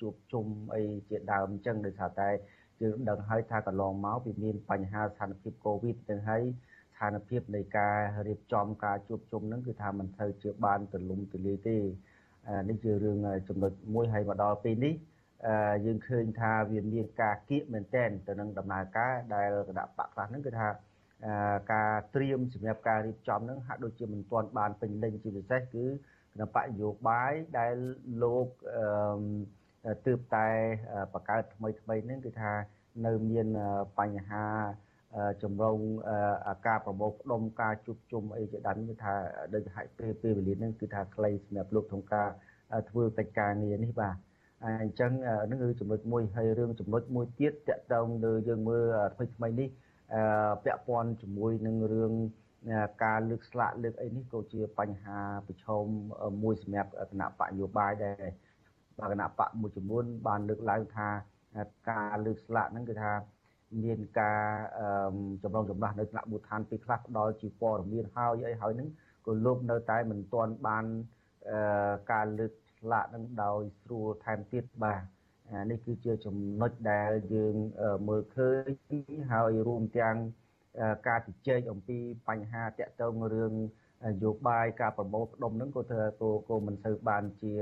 [0.00, 2.28] ជួបជុំអីជាដើមអញ្ចឹងដោយសារតែ
[2.82, 6.42] យើងដឹងហើយថាកន្លងមកវាមានបញ្ហាស្ថានភាពកូវីដទាំងហើយ
[6.96, 11.76] ស្ថានភាពនៃការរៀបចំការជួបជុំហ្នឹងគឺថាមិនត្រូវជាបានទលំទលាយទេ
[12.68, 13.16] នេះជារឿង
[13.48, 14.94] ចំណុចមួយហើយមកដល់ពេលនេះ
[15.86, 20.68] យើងឃើញថាវាមានការគៀកមែនតែនទៅនឹងដំណើរការដែលគណៈបកខ្លះហ្នឹងគឺថា
[21.72, 27.74] ការត្រៀមសម្រាប់ការរៀបចំហ្នឹងហាក់ដូចជាមិនទាន់បានពេញលេញជាពិសេសគឺគណៈបកនយោបាយដែល
[28.22, 28.46] លោក
[30.06, 30.48] ទើបតែ
[31.12, 32.52] បង្កើតថ្មីថ្មីហ្នឹងគឺថា
[33.06, 33.46] នៅមាន
[33.98, 34.46] បញ្ហា
[35.42, 35.78] ចម្រង
[36.66, 39.14] ការប្រមូលផ្ដុំការជួបជុំអីជាដើមគឺថា
[39.54, 42.28] ដូចហាក់ពេលពេលវេលាហ្នឹងគឺថាខ្លីសម្រាប់លោកក្នុងការ
[42.90, 44.16] ធ្វើកិច្ចការងារនេះបាទ
[44.82, 45.12] អញ្ចឹង
[45.50, 49.68] នឹងគឺចំណុចមួយហើយរឿងចំណុចមួយទៀតតកតងលើយើងមើលថ្មីថ្មីនេះ
[50.64, 52.12] ពាក់ព័ន្ធជាមួយនឹងរឿង
[53.04, 55.84] ការលើកស្លាកលើកអីនេះក៏ជាបញ្ហាប្រឈម
[56.42, 58.24] មួយសម្រាប់គណៈបកនយោបាយដែរ
[58.98, 61.08] បាទគណៈបកមួយចំនួនបានលើកឡើងថា
[61.90, 63.10] ការលើកស្លាកហ្នឹងគឺថា
[63.82, 64.42] មានការ
[65.42, 68.88] ចម្រងចម្រាស់នៅថ្នាក់មូលដ្ឋានពេលខ្លះផ្ដល់ជាព័ត៌មានហើយអីហើយហ្នឹង
[69.26, 70.84] ក៏លោកនៅតែមិនទាន់បាន
[72.12, 75.02] ការលើកស្លាកហ្នឹងដោយស្រួលថែមទៀតបាទ
[75.70, 77.54] នេះគឺជាចំណុចដែលយើង
[78.08, 78.68] មើលឃើញ
[79.32, 80.16] ហើយរួមទាំង
[81.08, 81.98] ការជជែកអំពី
[82.28, 83.52] បញ្ហាតាក់ទងរឿង
[84.04, 87.54] នយោបាយការប្រមូលផ្ដុំហ្នឹងក៏ធ្វើក៏មិនសូវបានជា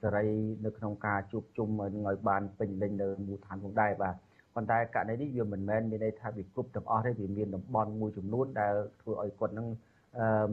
[0.00, 0.26] សេរី
[0.64, 4.14] នៅក្នុងការជួបជុំនឹងឲ្យបានពេញលេញនៅមូលដ្ឋានផងដែរបាទ
[4.56, 9.68] ប៉ុន្តែករណីនេះវាមិនមែនមានន័យថាវាគ្រប់ទាំងអស់ទេវាមានតំបន់មួយចំនួនដែលធ្វើឲ្យគាត់នឹង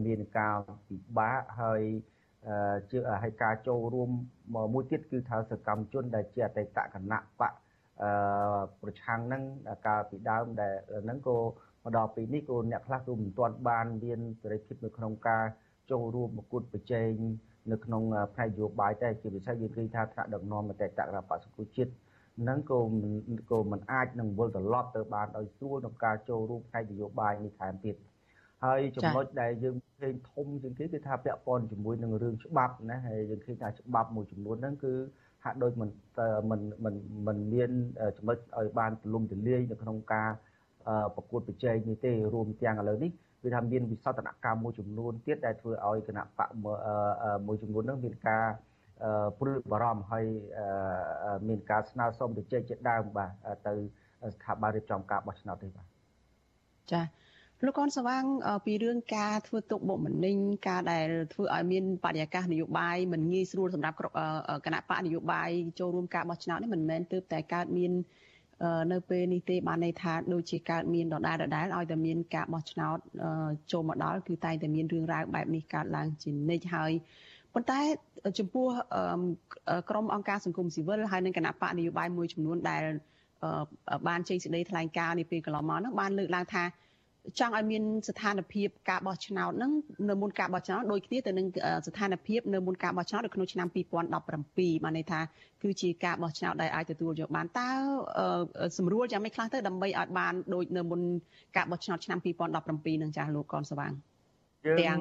[0.05, 0.55] មានការ
[0.87, 1.81] ពិបាកហើយ
[2.89, 4.09] ជាឲ្យការចូលរួម
[4.73, 7.53] មួយទៀតគឺថាសកម្មជនដែលជាអតីតគណៈបក
[8.03, 9.43] អឺប្រឆាំងហ្នឹង
[9.87, 10.73] កាលពីដើមដែល
[11.03, 11.37] ហ្នឹងក៏
[11.83, 15.43] មកដល់ពេលនេះក៏អ្នកខ្លះក៏មិនទាន់បានមានសេរីភាពនៅក្នុងការ
[15.91, 17.11] ចូលរួមប្រកួតប្រជែង
[17.71, 21.91] នៅក្នុងផ្នែកនយោបាយតែជាពិសេសយើងឃើញថាថ្នាក់ដឹកនាំអតីតគណៈបកសង្គមជាតិ
[22.49, 22.79] នឹងក៏
[23.51, 27.95] ក៏មិនអាចនឹងវិលត្រឡប់ទៅបានដោយស្រួលក្នុងការចូលរួមផ្នែកនយោបាយនេះថែមទៀត
[28.63, 34.93] ហើយចំណុចដែលយើងឃើញធំជាងគេគឺថាពាក់ព័ន្ធជាមួយនឹងរឿងច្បាប់ណាហើយយើងឃើញថាច្បាប់មួយចំនួនហ្នឹងគឺ
[35.43, 35.89] ហាក់ដូចមិន
[36.49, 36.95] មិនមិន
[37.27, 37.71] មិនមាន
[38.17, 40.29] ចំណុចឲ្យបានទូលំទូលាយនៅក្នុងការ
[41.15, 43.11] ប្រកួតប្រជែងនេះទេរួមទាំងឥឡូវនេះ
[43.41, 46.49] គឺថាមានវិសោធនកម្មមួយចំនួនទៀតដែលធ្វើឲ្យគណៈបក
[47.47, 48.45] មួយចំនួនហ្នឹងមានការ
[49.39, 50.25] ព្រួយបារម្ភហើយ
[51.47, 53.31] មានការស្នើសុំទៅជែកជាដើមបាទ
[53.67, 53.73] ទៅ
[54.35, 55.87] ស្ថាប័នរៀបចំការបោះឆ្នោតទេបាទ
[56.91, 57.05] ចា៎
[57.65, 58.23] លោកកនសវាង
[58.65, 60.35] ពីរឿងការធ្វើទុកបុកម្នេញ
[60.67, 63.97] ការដែលធ្វើឲ្យមានបរិយាកាសនយោបាយមិនងាយស្រួលសម្រាប់
[64.65, 65.49] គណៈបកនយោបាយ
[65.79, 67.91] ចូលរួមការបោះឆ្នោតនេះមិនមែនទើបតែកើតមាន
[68.91, 72.97] នៅពេលនេះទេបានន័យថាដូចជាកើតមានដដែលដដែលឲ្យតែមានការបោះឆ្នោត
[73.71, 76.91] ចូលមកដល់គឺតែងតែមានរឿងរ៉ាវបែបនេះកើតឡើងជានិច្ចហើយ
[77.53, 77.79] ប៉ុន្តែ
[78.39, 78.67] ចំពោះ
[79.89, 82.83] ក្រមអង្គការសង្គមស៊ីវិលហើយនិងគណៈបកនយោបាយមួយចំនួនដែល
[84.07, 86.63] បានចេញសេចក្តីថ្លែងការណ៍នេះពេលកន្លងមកនោះបានលើកឡើងថា
[87.39, 89.71] ចង់ឲ្យមានស្ថានភាពការបោះឆ្នោតហ្នឹង
[90.09, 91.47] នៅមុនការបោះឆ្នោតដូចគ្នាទៅនឹង
[91.87, 95.19] ស្ថានភាពនៅមុនការបោះឆ្នោតនៅក្នុងឆ្នាំ2017បានន័យថា
[95.63, 97.69] គឺជាការបោះឆ្នោតដែលអាចទទួលយកបានតើ
[98.77, 101.01] សម្រួលយ៉ាងម៉េចខ្លះទៅដើម្បីឲ្យបានដូចនៅមុន
[101.57, 103.93] ការបោះឆ្នោតឆ្នាំ2017នឹងចាស់លោកកនសវាង
[104.65, 104.99] ទាំង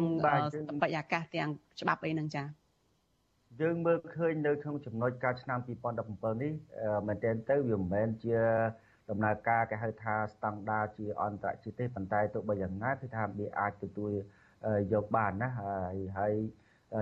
[0.83, 1.51] បរិយាកាសទាំង
[1.81, 2.45] ច្បាប់អីនឹងចា
[3.61, 6.53] យើងមើលឃើញនៅក្នុងចំណុចការឆ្នាំ2017នេះ
[7.07, 8.39] មែនទែនទៅវាមិនមែនជា
[9.11, 14.13] ដំណើរការគេហៅថាស្តង់ដារជាអន្តរជាតិទេប៉ុន្តែទោះបីយ៉ាងណាគឺថាវាអាចទទួល
[14.93, 16.35] យកបានណាហើយហើយ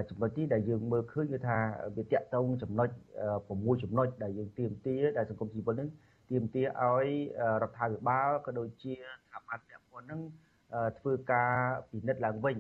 [0.09, 1.59] ចំណុចទីដែលយើងមើលឃើញគឺថា
[1.97, 2.89] វាតាក់ទងចំណុច
[3.37, 5.89] 6ចំណុចដែលយើងទៀមទាដែលសង្គមស៊ីវិលនឹង
[6.31, 7.09] ទៀមទាឲ្យ
[7.63, 8.93] រដ្ឋាភិបាលក៏ដូចជា
[9.25, 10.21] ស្ថាប័នពាក់ព័ន្ធគាត់នឹង
[10.99, 11.53] ធ្វើការ
[11.91, 12.59] ពិនិត្យឡើងវិញ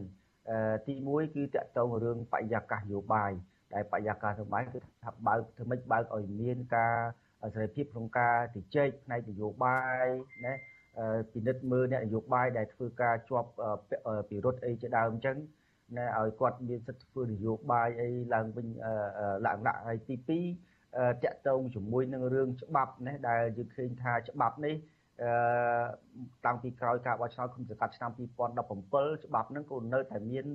[0.87, 3.33] ទី1គឺតកតងរឿងបរិយាកាសនយោបាយ
[3.75, 6.97] ដែលបរិយាកាសនយោបាយគឺថាបើកធ្វើម៉េចបើកឲ្យមានការ
[7.55, 10.07] សេរីភាពក្នុងការជជែកផ្នែកនយោបាយ
[10.47, 10.55] ណា
[11.33, 13.51] ពិនិត្យមើលអ្នកនយោបាយដែលធ្វើការជាប់
[14.29, 15.37] ពិរុទ្ធអីជាដើមអញ្ចឹង
[15.99, 18.67] ណាឲ្យគាត់មានសិទ្ធិធ្វើនយោបាយអីឡើងវិញ
[19.47, 24.75] ឡើងដាក់ហើយទី2តាក់ទងជាមួយនឹងរឿងច្បាប់ណាដែលយើងឃើញថាច្បាប់នេះ
[25.23, 25.33] អឺ
[26.45, 30.47] តាំងពីក្រោយការបោះឆ្នោតគុំសង្កាត់ឆ្នាំ2017ច្បាប់ហ្នឹងក៏នៅតែមាន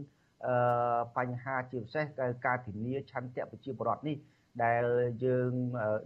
[0.45, 2.05] អឺបញ្ហាជាពិសេស
[2.45, 4.17] ការធានាឆន្ទៈប្រជាពលរដ្ឋនេះ
[4.63, 4.83] ដែល
[5.25, 5.51] យើង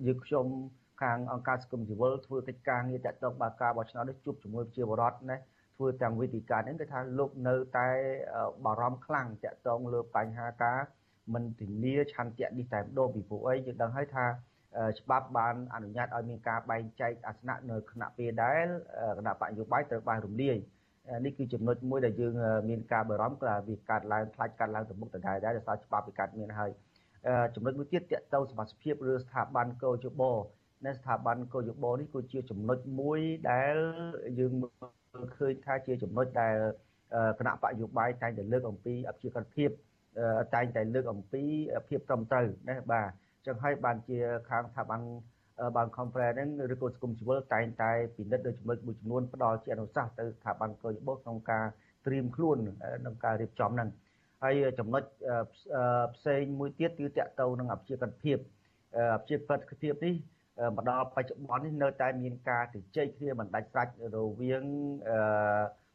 [0.06, 0.46] យើងខ្ញុំ
[1.02, 5.38] ខាងអង្គការសង្គមស៊ីវិលធ្វើកិច្ចការងារតាក់ទងបើការបោះឆ្នោតនេះជួបជាមួយប្រជាពលរដ្ឋណា
[5.78, 7.88] ធ្វើទាំងវេទិកានេះគឺថាលោកនៅតែ
[8.66, 10.80] បារម្ភខ្លាំងតាក់ទងលើបញ្ហាការ
[11.34, 14.26] មិនធានាឆន្ទៈនេះតែម្ដងពីព្រោះអីយើងដឹងហើយថា
[15.00, 18.68] ច្បាប់បានអនុញ្ញាតឲ្យមានការបែងចែកអាសនៈនៅគណៈពេលដែល
[19.18, 20.58] គណៈបកនយោបាយត្រូវបានរំលាយ
[21.26, 22.34] នេះគឺចំណុចមួយដែលយើង
[22.70, 26.72] មានការបារម្ភគឺវាកាត់ឡើងខ្លាចកាត់ឡើងទៅមុខទៅដែរដែរដោយសារច្បាប់វាកាត់មានហើយ
[27.56, 30.22] ចំណុចមួយទៀតតកតទៅសមាជិកឬស្ថាប័នកោជប
[30.86, 33.20] នៅស្ថាប័នកោជបនេះគឺជាចំណុចមួយ
[33.52, 33.76] ដែល
[34.40, 34.70] យើងមើ
[35.24, 36.56] លឃើញថាជាចំណុចដែល
[37.40, 39.70] គណៈបកយោបាយតែងតែលើកអំពីអភិជាភាព
[40.56, 41.44] តែងតែលើកអំពី
[41.88, 43.10] ភាពត្រឹមត្រូវណាបាទ
[43.50, 44.18] ចឹងហើយបានជា
[44.50, 45.02] ខាងស្ថាប័ន
[45.76, 51.66] បាន conference ហ្នឹងឬក៏សង្គមស៊ីវិលតែងតែពិនិត្យដោយចំណុចមួយចំនួនផ្ដល់ជាអនុសាសន៍ទៅស្ថាប័នកោយបោក្នុងការ
[52.06, 52.58] ត្រៀមខ្លួន
[53.02, 53.90] ក្នុងការរៀបចំហ្នឹង
[54.44, 55.04] ហើយចំណុច
[56.16, 58.38] ផ្សេងមួយទៀតគឺតកតទៅនឹងអភិជាកភាព
[59.16, 59.40] អភិជាក
[59.82, 60.16] ភាពនេះ
[60.76, 64.64] មកដល់បច្ចុប្បន្ននេះនៅតែមានការជជែកគ្នាមិនដាច់ស្រេចរវាង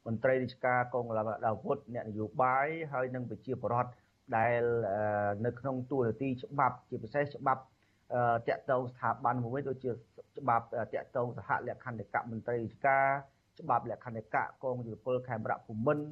[0.07, 3.91] មន្ត្រីរាជការកងកម្លាំងអាវុធអ្នកនយោបាយហើយនិងប្រជាពលរដ្ឋ
[4.37, 4.63] ដែល
[5.47, 7.63] នៅក្នុងទូនាទីច្បាប់ជាពិសេសច្បាប់
[8.49, 9.91] តាក់ទងស្ថាប័នមួយដូចជា
[10.39, 13.07] ច្បាប់តាក់ទងសហលក្ខន្តិកៈមន្ត្រីរាជការ
[13.61, 16.07] ច្បាប់លក្ខន្តិកៈកងយុទ្ធពលខេមរៈភូមិន្ទ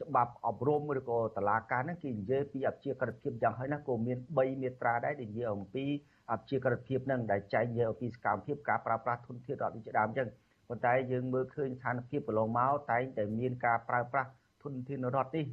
[0.00, 5.84] ច្បាប់អប់រំឬក៏តឡាការហ្នឹងគេនិយាយពីអព្យាក្រឹតភាពយ៉ាងហើយណាក៏មាន3មាត្រាដែរដែលនិយាយអំពី
[6.32, 10.28] អព្យាក្រឹតភាពហ្នឹងដែលចែងនិយាយអំពីសកម្មភាពការប្រើប្រាស់ធនធានរដ្ឋនេះជាដើមអញ្ចឹង
[10.68, 14.30] ប៉ុន្តែយើងមើលឃើញស្ថានភាពកន្លងមកតែងតែមានការប្រើប្រាស់
[14.64, 15.44] ធនធានរដ្ឋនេះ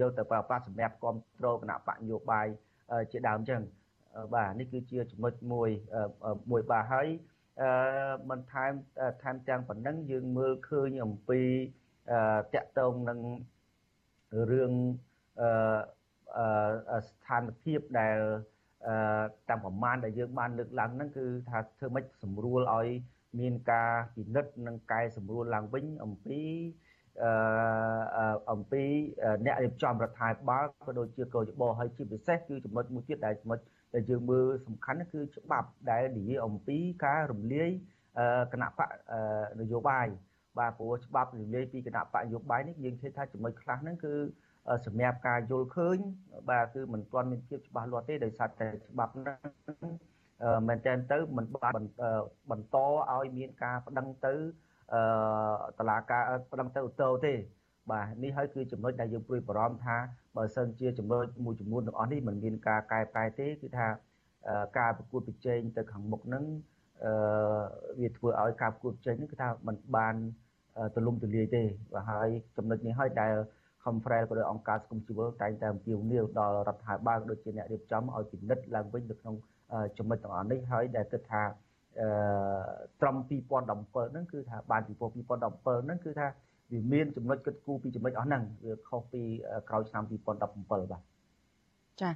[0.00, 2.46] យកទៅប្រើប្រាស់សម្រាប់គ្រប់គ្រងគណៈបកនយោបាយ
[3.12, 3.62] ជាដើមអញ្ចឹង
[4.34, 5.70] បាទនេះគឺជាចំណុចមួយ
[6.50, 7.08] មួយបាទហើយ
[7.62, 7.70] អឺ
[8.30, 8.72] មិនថែម
[9.22, 11.40] ថែមទាំងប៉ុណ្ណឹងយើងមើលឃើញអំពី
[12.54, 13.20] តកតងនឹង
[14.50, 14.72] រឿង
[15.40, 18.18] អឺស្ថានភាពដែល
[18.86, 22.88] អឺតាមប្រមាណដែលយើងបានលើកឡើងហ្នឹងគឺថាធ្វើម៉េចសម្រួលឲ្យ
[23.40, 26.40] មានការពិនិត្យនិងកែសម្រួលឡើងវិញអំពី
[27.20, 28.84] អឺអំពី
[29.44, 33.58] អ្នករៀបចំរដ្ឋាភិបាលក៏ដូចជាកោជបហើយជាពិសេសគឺចំណុចមួយទៀតដែលចំណុច
[33.94, 37.70] ដែលយើងមើលសំខាន់គឺច្បាប់ដែលនិយាយអំពីការរំលាយ
[38.52, 38.88] គណៈបក
[39.60, 40.06] នយោបាយ
[40.58, 44.14] បាទព្រោះច្បាប់រំលាយពីគណៈបកនយោបាយនេះយើងឃើញថាចំណុចខ្លះហ្នឹងគឺ
[44.86, 45.98] សម្រាប់ការយល់ឃើញ
[46.50, 49.38] បាទគឺមិនទាន់មានភាពច្បាស់លាស់ទេដោយសារតែច្បាប់ហ្នឹង
[50.68, 51.72] មែនតើទៅមិនបាន
[52.50, 52.76] បន្ត
[53.12, 54.34] ឲ្យមានការប្តឹងទៅ
[54.94, 55.02] អឺ
[55.78, 56.22] តឡាការ
[56.52, 57.34] ប្តឹងទៅអូតូទេ
[57.90, 59.96] បាទនេះហើយគឺចំណុចដែលយើងព្រួយបារម្ភថា
[60.36, 63.86] បើសិនជាចំណុចមួយចំនួនទាំងអស់នេះមិនមានការកែប្រែទេគឺថា
[64.78, 66.44] ការប្រកួតប្រជែងទៅខាងមុខហ្នឹង
[67.04, 67.12] អឺ
[68.00, 70.14] វាធ្វើឲ្យការប្រកួតប្រជែងហ្នឹងគឺថាมันបាន
[70.94, 71.62] ទលំទលាយទេ
[71.92, 73.34] បាទហើយចំណុចនេះហើយដែល
[73.84, 79.34] conference ក៏ដោយអង្គការសង្គមស៊ីវិលតែងតែអំពាវនាវដល់រដ្ឋាភិបាលដូចជាអ្នករៀបចំឲ្យពិនិត្យឡើងវិញនៅក្នុង
[79.98, 81.42] ចំណុចទាំងអស់នេះហើយដែលគិតថា
[82.00, 82.08] អឺ
[83.00, 86.26] ត្រឹម2017ហ្នឹងគឺថាបានពី2017ហ្នឹងគឺថា
[86.72, 89.22] វាមានចំណុចគិតគូរពីចំណុចអស់ហ្នឹងវាខុសពី
[89.68, 91.02] ក្រោយឆ្នាំ2017បាទ
[92.00, 92.10] ចា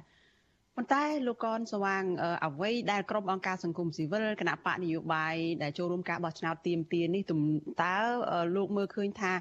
[0.75, 2.03] ប៉ុន្តែលោកកនស្វាង
[2.45, 7.95] អ្វីដែលក្រុមអង្គការសង្គមស៊ីវិលគណៈបកនយោបាយដែលចូលរួមការបោះឆ្នោតទៀមទានេះតើ
[8.55, 9.33] លោកមើលឃើញថា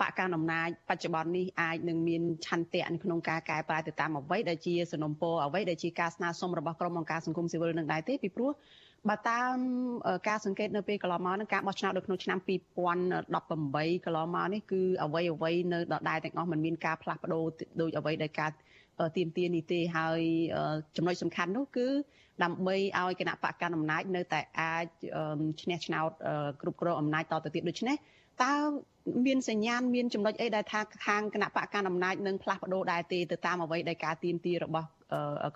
[0.00, 8.50] បកកណ្ដាលអំណាចបច្ចុប្បន្ននេះអាចនឹងមានឆន្ទៈនៅក្នុងការកែប្រែទៅតាមអ្វីដែលជាសំណុំពរអ្វីដែលជាការស្នើសុំរបស់ក្រុមអង្គការសង្គមស៊ីវិលនឹងដែរទេពីព្រោះ
[9.08, 9.56] បើតាម
[10.28, 17.44] ការសង្កេតនៅពេលកន្លងមកនឹងការបោះឆ្នោតនៅក្នុងឆ្នាំ2018កន្លងមកនេះគឺអ្វីអ្វីនៅដដែលទាំងអស់มันមានការផ្លាស់ប្ដូរ
[17.80, 18.50] ដោយអ្វីដែលការ
[19.16, 20.20] ទៀមទានេះទេហើយ
[20.96, 21.86] ចំណុចសំខាន់នោះគឺ
[22.42, 24.84] ដើម្បីឲ្យគណៈបកកណ្ដាលអំណាចនៅតែអាច
[25.62, 26.10] ឈ្នះឆ្នោត
[26.62, 27.96] គ្រប់គ្រងអំណាចតទៅទៀតដូច្នេះ
[28.42, 28.54] តើ
[29.26, 34.88] មានសញ្ញាណមានចំណុចអីដែលថាខាងគណៈបកកណ្ដាលអំណាចនឹងផ្លាស់ប្ដូរដែរទេទៅតាមអ្វីដែលការទៀមទារបស់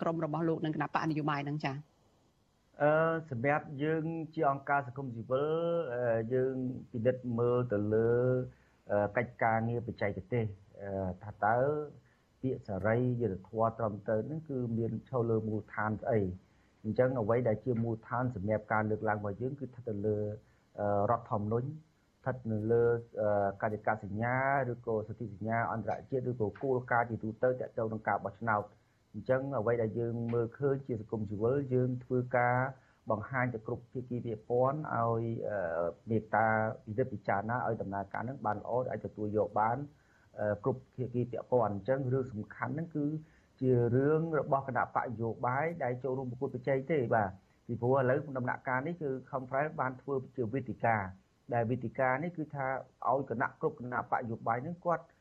[0.00, 1.91] ក្រមរបស់លោកនិងគណៈបកនយោបាយនឹងចា៎
[2.80, 2.90] អឺ
[3.30, 4.04] សម្រាប់យើង
[4.34, 5.52] ជាអង្គការសង្គមស៊ីវិល
[6.34, 6.54] យើង
[6.92, 8.10] ពិនិត្យមើលទៅលើ
[9.16, 10.44] កិច្ចការងារបច្ចេកទេស
[11.22, 11.58] ថាតើ
[12.40, 16.20] ពាក្យសេរីយុត្តិធម៌ត្រឹមត្រូវនឹងគឺមានឈលលើមូលដ្ឋានស្អី
[16.84, 21.68] អញ្ចឹងអ្វីដែលជាមូលដ្ឋានសម្រាប់ការលើកឡើងរបស់យើងគឺស្ថិតទៅលើរដ្ឋធម្មនុញ្ញ
[22.20, 22.84] ស្ថិតនៅលើ
[23.62, 24.36] កាយកាសញ្ញា
[24.70, 28.62] ឬក៏សន្ធិសញ្ញាអន្តរជាតិឬក៏គោលការណ៍ជាទូទៅទាក់ទងនឹងការបោះឆ្នោត
[29.12, 32.56] អញ្ចឹងអ្វីដែលយើងមើលឃើញជាសង្គមស៊ីវិលយើងធ្វើការ
[33.10, 35.22] បង្ហាញទៅគ្រប់ភាគីពាក់ព័ន្ធឲ្យ
[36.10, 36.46] មេត្តា
[36.84, 39.76] ពិនិត្យពិចារណាឲ្យដំណើរការនឹងបានល្អឲ្យទទួលយកបាន
[40.64, 43.06] គ្រប់ភាគីពាក់ព័ន្ធអញ្ចឹងរឿងសំខាន់ហ្នឹងគឺ
[43.60, 47.30] ជារឿងរបស់គណៈបកយោបាយដែលចូលរួមប្រគល់ប្រជែងទេបាទ
[47.66, 50.96] ពីព្រោះឥឡូវដំណាក់កាលនេះគឺ conference បានធ្វើជាវេទិកា
[51.54, 52.66] ដែលវេទិកានេះគឺថា
[53.10, 55.12] ឲ្យគណៈគ្រប់គណៈបកយោបាយហ្នឹងគាត់អឺ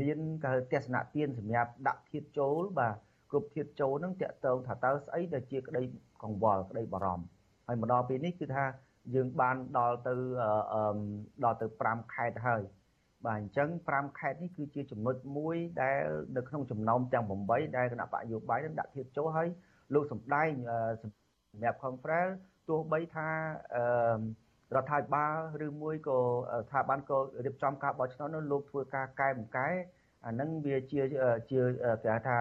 [0.00, 2.94] មានគេទស្សនៈទានសម្រាប់ដាក់ធៀបចូលបាទ
[3.30, 5.82] គ្រប់ធៀបចូលហ្នឹងតកតងថាតើស្អីដែលជាក្តី
[6.22, 7.26] កង្វល់ក្តីបារម្ភ
[7.66, 8.64] ហើយមកដល់ពេលនេះគឺថា
[9.14, 10.14] យើងបានដល់ទៅ
[11.44, 12.62] ដល់ទៅ5ខែទៅហើយ
[13.26, 15.98] បាទអញ្ចឹង5ខេត្តនេះគឺជាចំណុចមួយដែល
[16.36, 19.48] នៅក្នុងចំណោមទាំង8ដែលគណៈបកយោបាយនឹងដាក់ធៀបចូលហើយ
[19.94, 20.50] លោកសំដែង
[21.02, 22.34] សម្រាប់ conference
[22.68, 23.28] ទោះបីថា
[24.74, 25.34] រដ្ឋាភិបាល
[25.66, 26.18] ឬមួយក៏
[26.66, 29.68] ស្ថាប័នក៏រៀបចំការបោះឆ្នោតនោះលោកធ្វើការកែបង្កែ
[30.26, 31.00] អានឹងវាជា
[31.50, 31.60] ជា
[32.04, 32.36] គេថា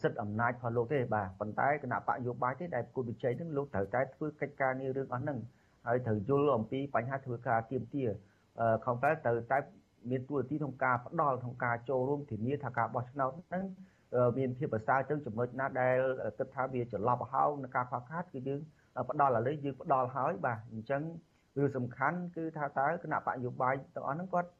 [0.00, 5.38] សិទ្ធិអំណាចរបស់លោកទេបាទប៉ុន្តែគណៈបកយោបាយទេដែលគូវិជ័យនឹងលោកត្រូវតែធ្វើកិច្ចការងាររឿងអស់ហ្នឹង
[5.86, 8.04] ហើយត្រូវយល់អំពីបញ្ហាធ្វើការទៀមទា
[8.84, 9.58] ខំតែត្រូវតែ
[10.10, 13.64] មានទួនាទីក្នុងការផ្ដល់ក្នុងការចូលរួមធានាថាការបោះឆ្នោតហ្នឹង
[14.38, 15.96] មានភាពប្រសើរទៅចំណុចណាដែល
[16.38, 18.60] គិតថាវាច្រឡប់ហោងនឹងការខ្វះខាតគឺយើង
[19.10, 21.02] ផ្ដល់ឥឡូវយើងផ្ដល់ហើយបាទអញ្ចឹង
[21.56, 24.50] រឿងសំខាន់គឺថាតើគណៈបកយោបាយទាំងអស់ហ្នឹងគាត់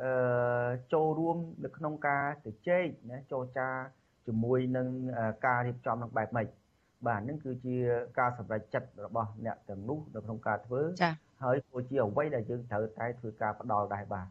[0.00, 3.68] អឺចូលរួមនៅក្នុងការជជែកណាចរចា
[4.26, 4.86] ជាមួយនឹង
[5.46, 6.46] ការរៀបចំនឹងបែបម៉េច
[7.06, 7.76] បាទហ្នឹងគឺជា
[8.18, 10.80] ការសម្រេចចិត្តរបស់អ្នកទាំងនោះនៅក្នុងការធ្វើ
[11.42, 14.26] ហើយក៏ជាអ្វីដែលយើងត្រូវតែធ្វើការផ្ដល់ដែរបាទ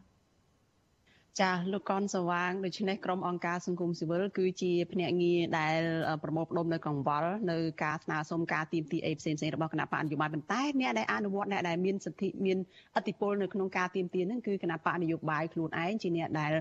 [1.40, 5.80] ចាលោកកនសវាងដូច្នេះក្រុមអង្គការសង្គមស៊ីវិលគឺជាភ្នាក់ងារដែល
[6.22, 12.58] ប្រមូលផ្ដុំនៅកង្វល់នៅការស្នើសុំការទីមទីអីផ្សេងៗរបស់គណៈបកនយោបាយប៉ុន្តែអ្នកដែលអនុវត្តអ្នកដែលមានសិទ្ធិមាន
[12.96, 16.52] អធិបុលនៅក្នុងការទីមទីហ្នឹងគឺគណៈបកនយោបាយខ្លួនឯងជាអ្នកដែល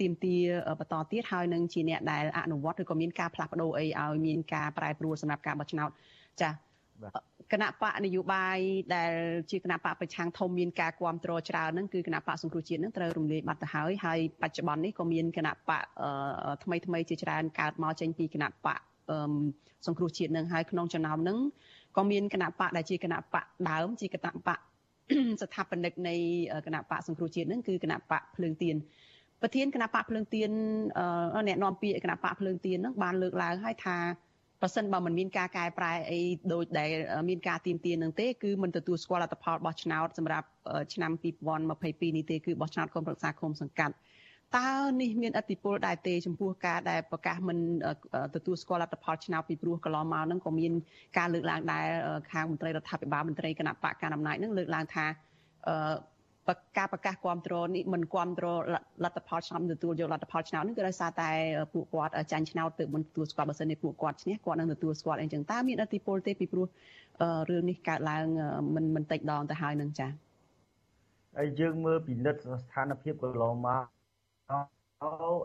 [0.00, 0.36] ទៀមទា
[0.78, 5.90] បន្តទៀតហើយនឹងជាអ្នកដែលអនុវត្តឬក៏មានការផ្លាស់ប្ដូរអីឲ្យមានការប្រែប្រួលសម្រាប់ការបោះឆ្នោត
[6.40, 6.50] ចា
[7.52, 8.58] គណៈបកនយោបាយ
[8.94, 9.12] ដែល
[9.50, 15.84] ជាគណៈបកប្រឆាំងធំមានការគ្រប់គ្រងច្រើនហ្នឹងគឺគណៈបកសង្គ្រោះជាតិហ្នឹងត្រូវរំលាយបាត់ទៅហើយហើយបច្ចុប្បន្ននេះក៏មានគណៈបក
[16.64, 18.80] ថ្មីថ្មីជាច្រើនកើតមកចេញពីគណៈបក
[19.86, 21.38] សង្គ្រោះជាតិហ្នឹងហើយក្នុងចំណោមហ្នឹង
[21.96, 24.58] ក៏មានគណៈបកដែលជាគណៈបកដើមជាគណៈបក
[25.42, 26.14] ស្ថាបនិកនៃ
[26.66, 28.76] គណៈបកសង្គ្រោះជាតិហ្នឹងគឺគណៈបកភ្លើងទៀន
[29.40, 30.50] ប្រធានគណៈបកភ្លើងទៀន
[31.48, 33.96] អ្នកនាំពាក្យគណៈបកភ្លើងទៀនហ្នឹងបានលើកឡើងហើយថា
[34.64, 36.20] ប្រសិនបើមិនមានការកែប្រែអី
[36.52, 36.90] ដូចដែល
[37.28, 40.46] មានការទៀមទានឹងទេគឺមិនទទួលស្គាល់លទ្ធផលបោះឆ្នោតសម្រាប់
[40.94, 43.94] ឆ្នាំ2022នេះទេគឺបោះឆ្នោតគុំប្រឹក្សាគុំសង្កាត់
[44.56, 44.68] តើ
[45.00, 47.58] នេះមានអតិពលដែរទេចំពោះការដែលប្រកាសមិន
[48.34, 50.72] ទទួលស្គាល់លទ្ធផលឆ្នោតពីព្រោះកន្លងមកហ្នឹងក៏មាន
[51.18, 51.86] ការលើកឡើងដែរ
[52.32, 55.06] ខាងមន្ត្រីរដ្ឋាភិបាលមន្ត្រីគណៈបកកណ្ដាលអំណាចហ្នឹងលើកឡើងថា
[56.78, 58.58] ការប្រកាសគ្រប់គ្រងនេះមិនគ្រប់គ្រង
[59.04, 61.30] លទ្ធផលឆ្នាំទទួលយកលទ្ធផលឆ្នាំនេះគឺដោយសារតែ
[61.74, 66.66] ពួកគាត់ចាញ់ឆ្នោតទើបមិនទទួលស្គាល់បើសិនជាពួកគាត់ឈ្នះគាត់នឹងទទួលស្គាល់អីចឹងតើមានអធិពលទេពីព្រោះ
[67.50, 68.26] រឿងនេះកើតឡើង
[68.74, 70.10] មិនមិនតិចដងទៅហើយនឹងចា៎
[71.36, 73.84] ហើយយើងមើលពិនិត្យស្ថានភាពកន្លងមក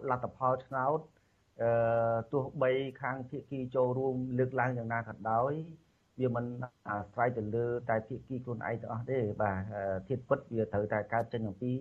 [0.10, 1.00] លទ្ធផលឆ្នោត
[1.62, 1.70] អឺ
[2.32, 2.72] ទោះបី
[3.02, 5.54] ខាងភាគីចូលរួមលើកឡើងយ៉ាងណាក៏ដោយ
[6.20, 6.46] វាមិន
[6.90, 9.60] អាស្រ័យទៅលើតែភាគីខ្លួនឯងទាំងអស់ទេបាទ
[10.08, 11.74] ធៀបពិតវាត្រូវតែកើតចេញអំពី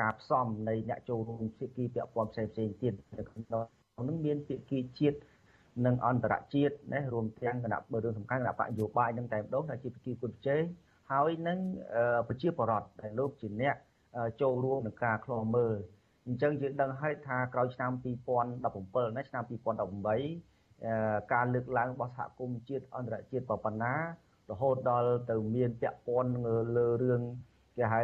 [0.00, 3.44] ការផ្សំនៃអ្នកចូលរួមភាគីពាក់ព័ន្ធផ្សេងផ្សេងទៀតនៅក្នុង
[4.08, 5.18] នោះមានភាគីជាតិ
[5.86, 10.62] និងអន្តរជាតិណារួមទាំងគណៈបើរឿងសំខាន់គណៈបកយោបាយនឹងតែម្ដងថាជាភាគីគុណជ័យ
[11.12, 11.58] ហើយនឹង
[12.28, 13.76] ប្រជាបរតដែលលោកជាអ្នក
[14.40, 15.76] ចូលរួមនឹងការខ្លំមើល
[16.26, 20.51] អញ្ចឹងយើងដឹងហើយថាក្រោយឆ្នាំ2017ណាឆ្នាំ2018
[21.32, 23.94] ការលើកឡើងរបស់សហគមន៍ជាតិអន្តរជាតិប៉ុណ្ណា
[24.50, 26.32] រហូតដល់ទៅមានពាក់ព័ន្ធ
[26.76, 27.22] លើរឿង
[27.76, 28.00] គេហៅ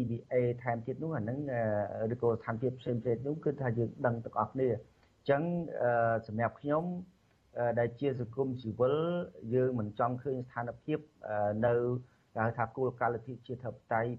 [0.00, 1.38] EBA ថែមទៀតនោះអាហ្នឹង
[2.12, 5.42] ឬក៏ស្ថានភាពផ្សេងផ្សេងនោះគឺថាយើងដឹងទាំងអស់គ្នាអញ្ចឹង
[6.26, 6.84] សម្រាប់ខ្ញុំ
[7.78, 8.96] ដែលជាសង្គមស៊ីវិល
[9.54, 10.98] យើងមិនចង់ឃើញស្ថានភាព
[11.66, 11.72] នៅ
[12.34, 14.12] គេហៅថាគោលការណ៍លទ្ធិជាតិធិបតេយ្យ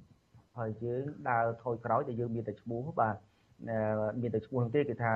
[0.58, 3.18] ហើយយើងដើរថយក្រោយតែយើងមានតែឈ្មោះបាទ
[4.22, 5.14] មានតែឈ្មោះទេគឺថា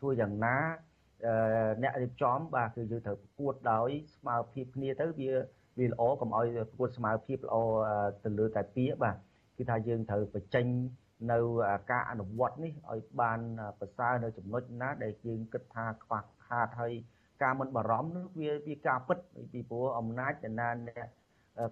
[0.00, 0.56] ធ្វើយ៉ាងណា
[1.82, 5.30] អ្នករៀបចំបាទគឺយើងត្រូវប្រកួតដោយស្មើភាពគ្នាទៅវា
[5.78, 7.56] វាល្អកុំឲ្យប្រកួតស្មើភាពល្អ
[8.24, 9.16] ទៅលើតែពាក្យបាទ
[9.56, 10.66] គឺថាយើងត្រូវបញ្ចេញ
[11.32, 11.38] នៅ
[11.90, 13.40] ការអនុវត្តនេះឲ្យបាន
[13.80, 16.92] ប្រសើរនៅចំណុចណា ដែលយើងគិតថាខ្វះខាតហើយ
[17.42, 19.18] ការមិនបារម្ភនោះវាវាការពិត
[19.52, 21.08] ពីព្រោះអំណាចចំណានអ្នក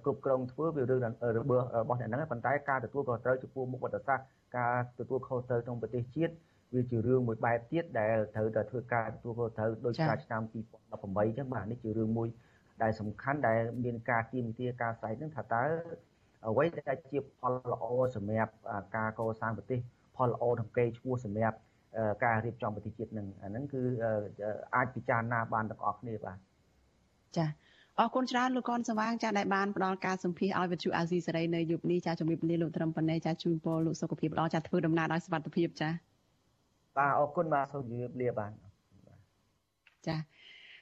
[0.04, 1.00] គ្រប់គ្រងធ្វើវារឿង
[1.38, 1.40] រ
[1.88, 4.26] បស់អ្នកហ្នឹងប៉ុន្តែការទទួលខុសត្រូវចំពោះមុខវត្តសាស្ត្រ
[4.58, 6.34] ការទទួលខុសត្រូវក្នុងប្រទេសជាតិ
[6.74, 12.28] វាជារឿងមួយបែបទៀតដែលត្រូវតែធ្វើការទទួលខុសត្រូវដោយការឆ្នាំ2018អញ្ចឹងបាទនេះជារឿងមួយ
[12.82, 15.64] ដែលសំខាន់ដែលមានការទៀមទាការស្រែកហ្នឹងថាតើ
[16.48, 17.84] អ្វីដែលជាផលល្អ
[18.16, 18.52] សម្រាប់
[18.96, 19.78] ការកសាងប្រទេស
[20.16, 21.56] ផលល្អទាំងកេរឈ្មោះសម្រាប់
[22.24, 23.82] ការរៀបចំប្រទេសជាតិនឹងអាហ្នឹងគឺ
[24.74, 26.36] អាចពិចារណាបានទាំងអស់គ្នាបាទ
[27.36, 27.46] ចា
[27.98, 35.88] អរគុណច្រើនលោកកនសវាងចាដែលបានផ្ដល់ការសម្ភាសឲ្យវិទ្យុអាស៊ីសេរីនៅយប់នេះចាជំរាបលាលោកត្រឹមប៉ុណ្ណេះចាជូនពរលោកសុខភាពល្អចាធ្វើដំណើរដោយសុវត្ថិភាពចា
[36.96, 38.52] បាទអរគុណបាទសូមជម្រាបលាបាទ
[40.06, 40.16] ចា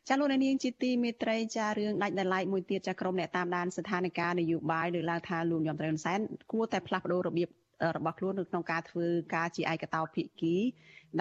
[0.08, 6.20] ចាលោកនាងជាទីមេត្រីចារឿងដាច់ដライមួយទៀតចាក្រុមអ្នកតាមដានស្ថានភាពនយោបាយលើកឡើងថាលោកញោមត្រែនសែន
[6.52, 7.48] គួរតែផ្លាស់ប្ដូររបៀប
[7.96, 10.56] របស់ខ្លួននៅក្នុងការធ្វើការជាឯកតោភាគី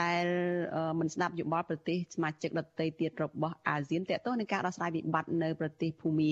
[0.02, 0.26] ដែល
[1.00, 6.32] មិនស្ដាប់យោបល់ប្រទេសសមាជិកដទៃទៀតរបស់អាស៊ានតកតនឹងការដោះស្រាយវិបត្តិនៅប្រទេសភូមា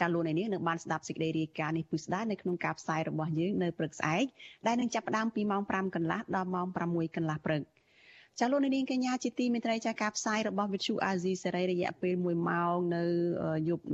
[0.00, 4.24] ចាលោកនាងនឹងបានស្ដាប់សេចក្តីរាយការណ៍នេះពុស្ដានៅក្នុងការផ្សាយរបស់យើងនៅព្រឹកស្អែក
[4.66, 7.62] ដែលនឹងចាប់ផ្ដើមពីម៉ោង5កន្លះដល់ម៉ោង6កន្លះព្រឹក
[8.38, 13.04] ចាលោកនាងកញ្ញាជាទីមេត្រីចាការផ្សាយរបស់វិទ្យុអាស៊ីសេរីរយៈពេល1ម៉ោងនៅ
[13.68, 13.84] យប់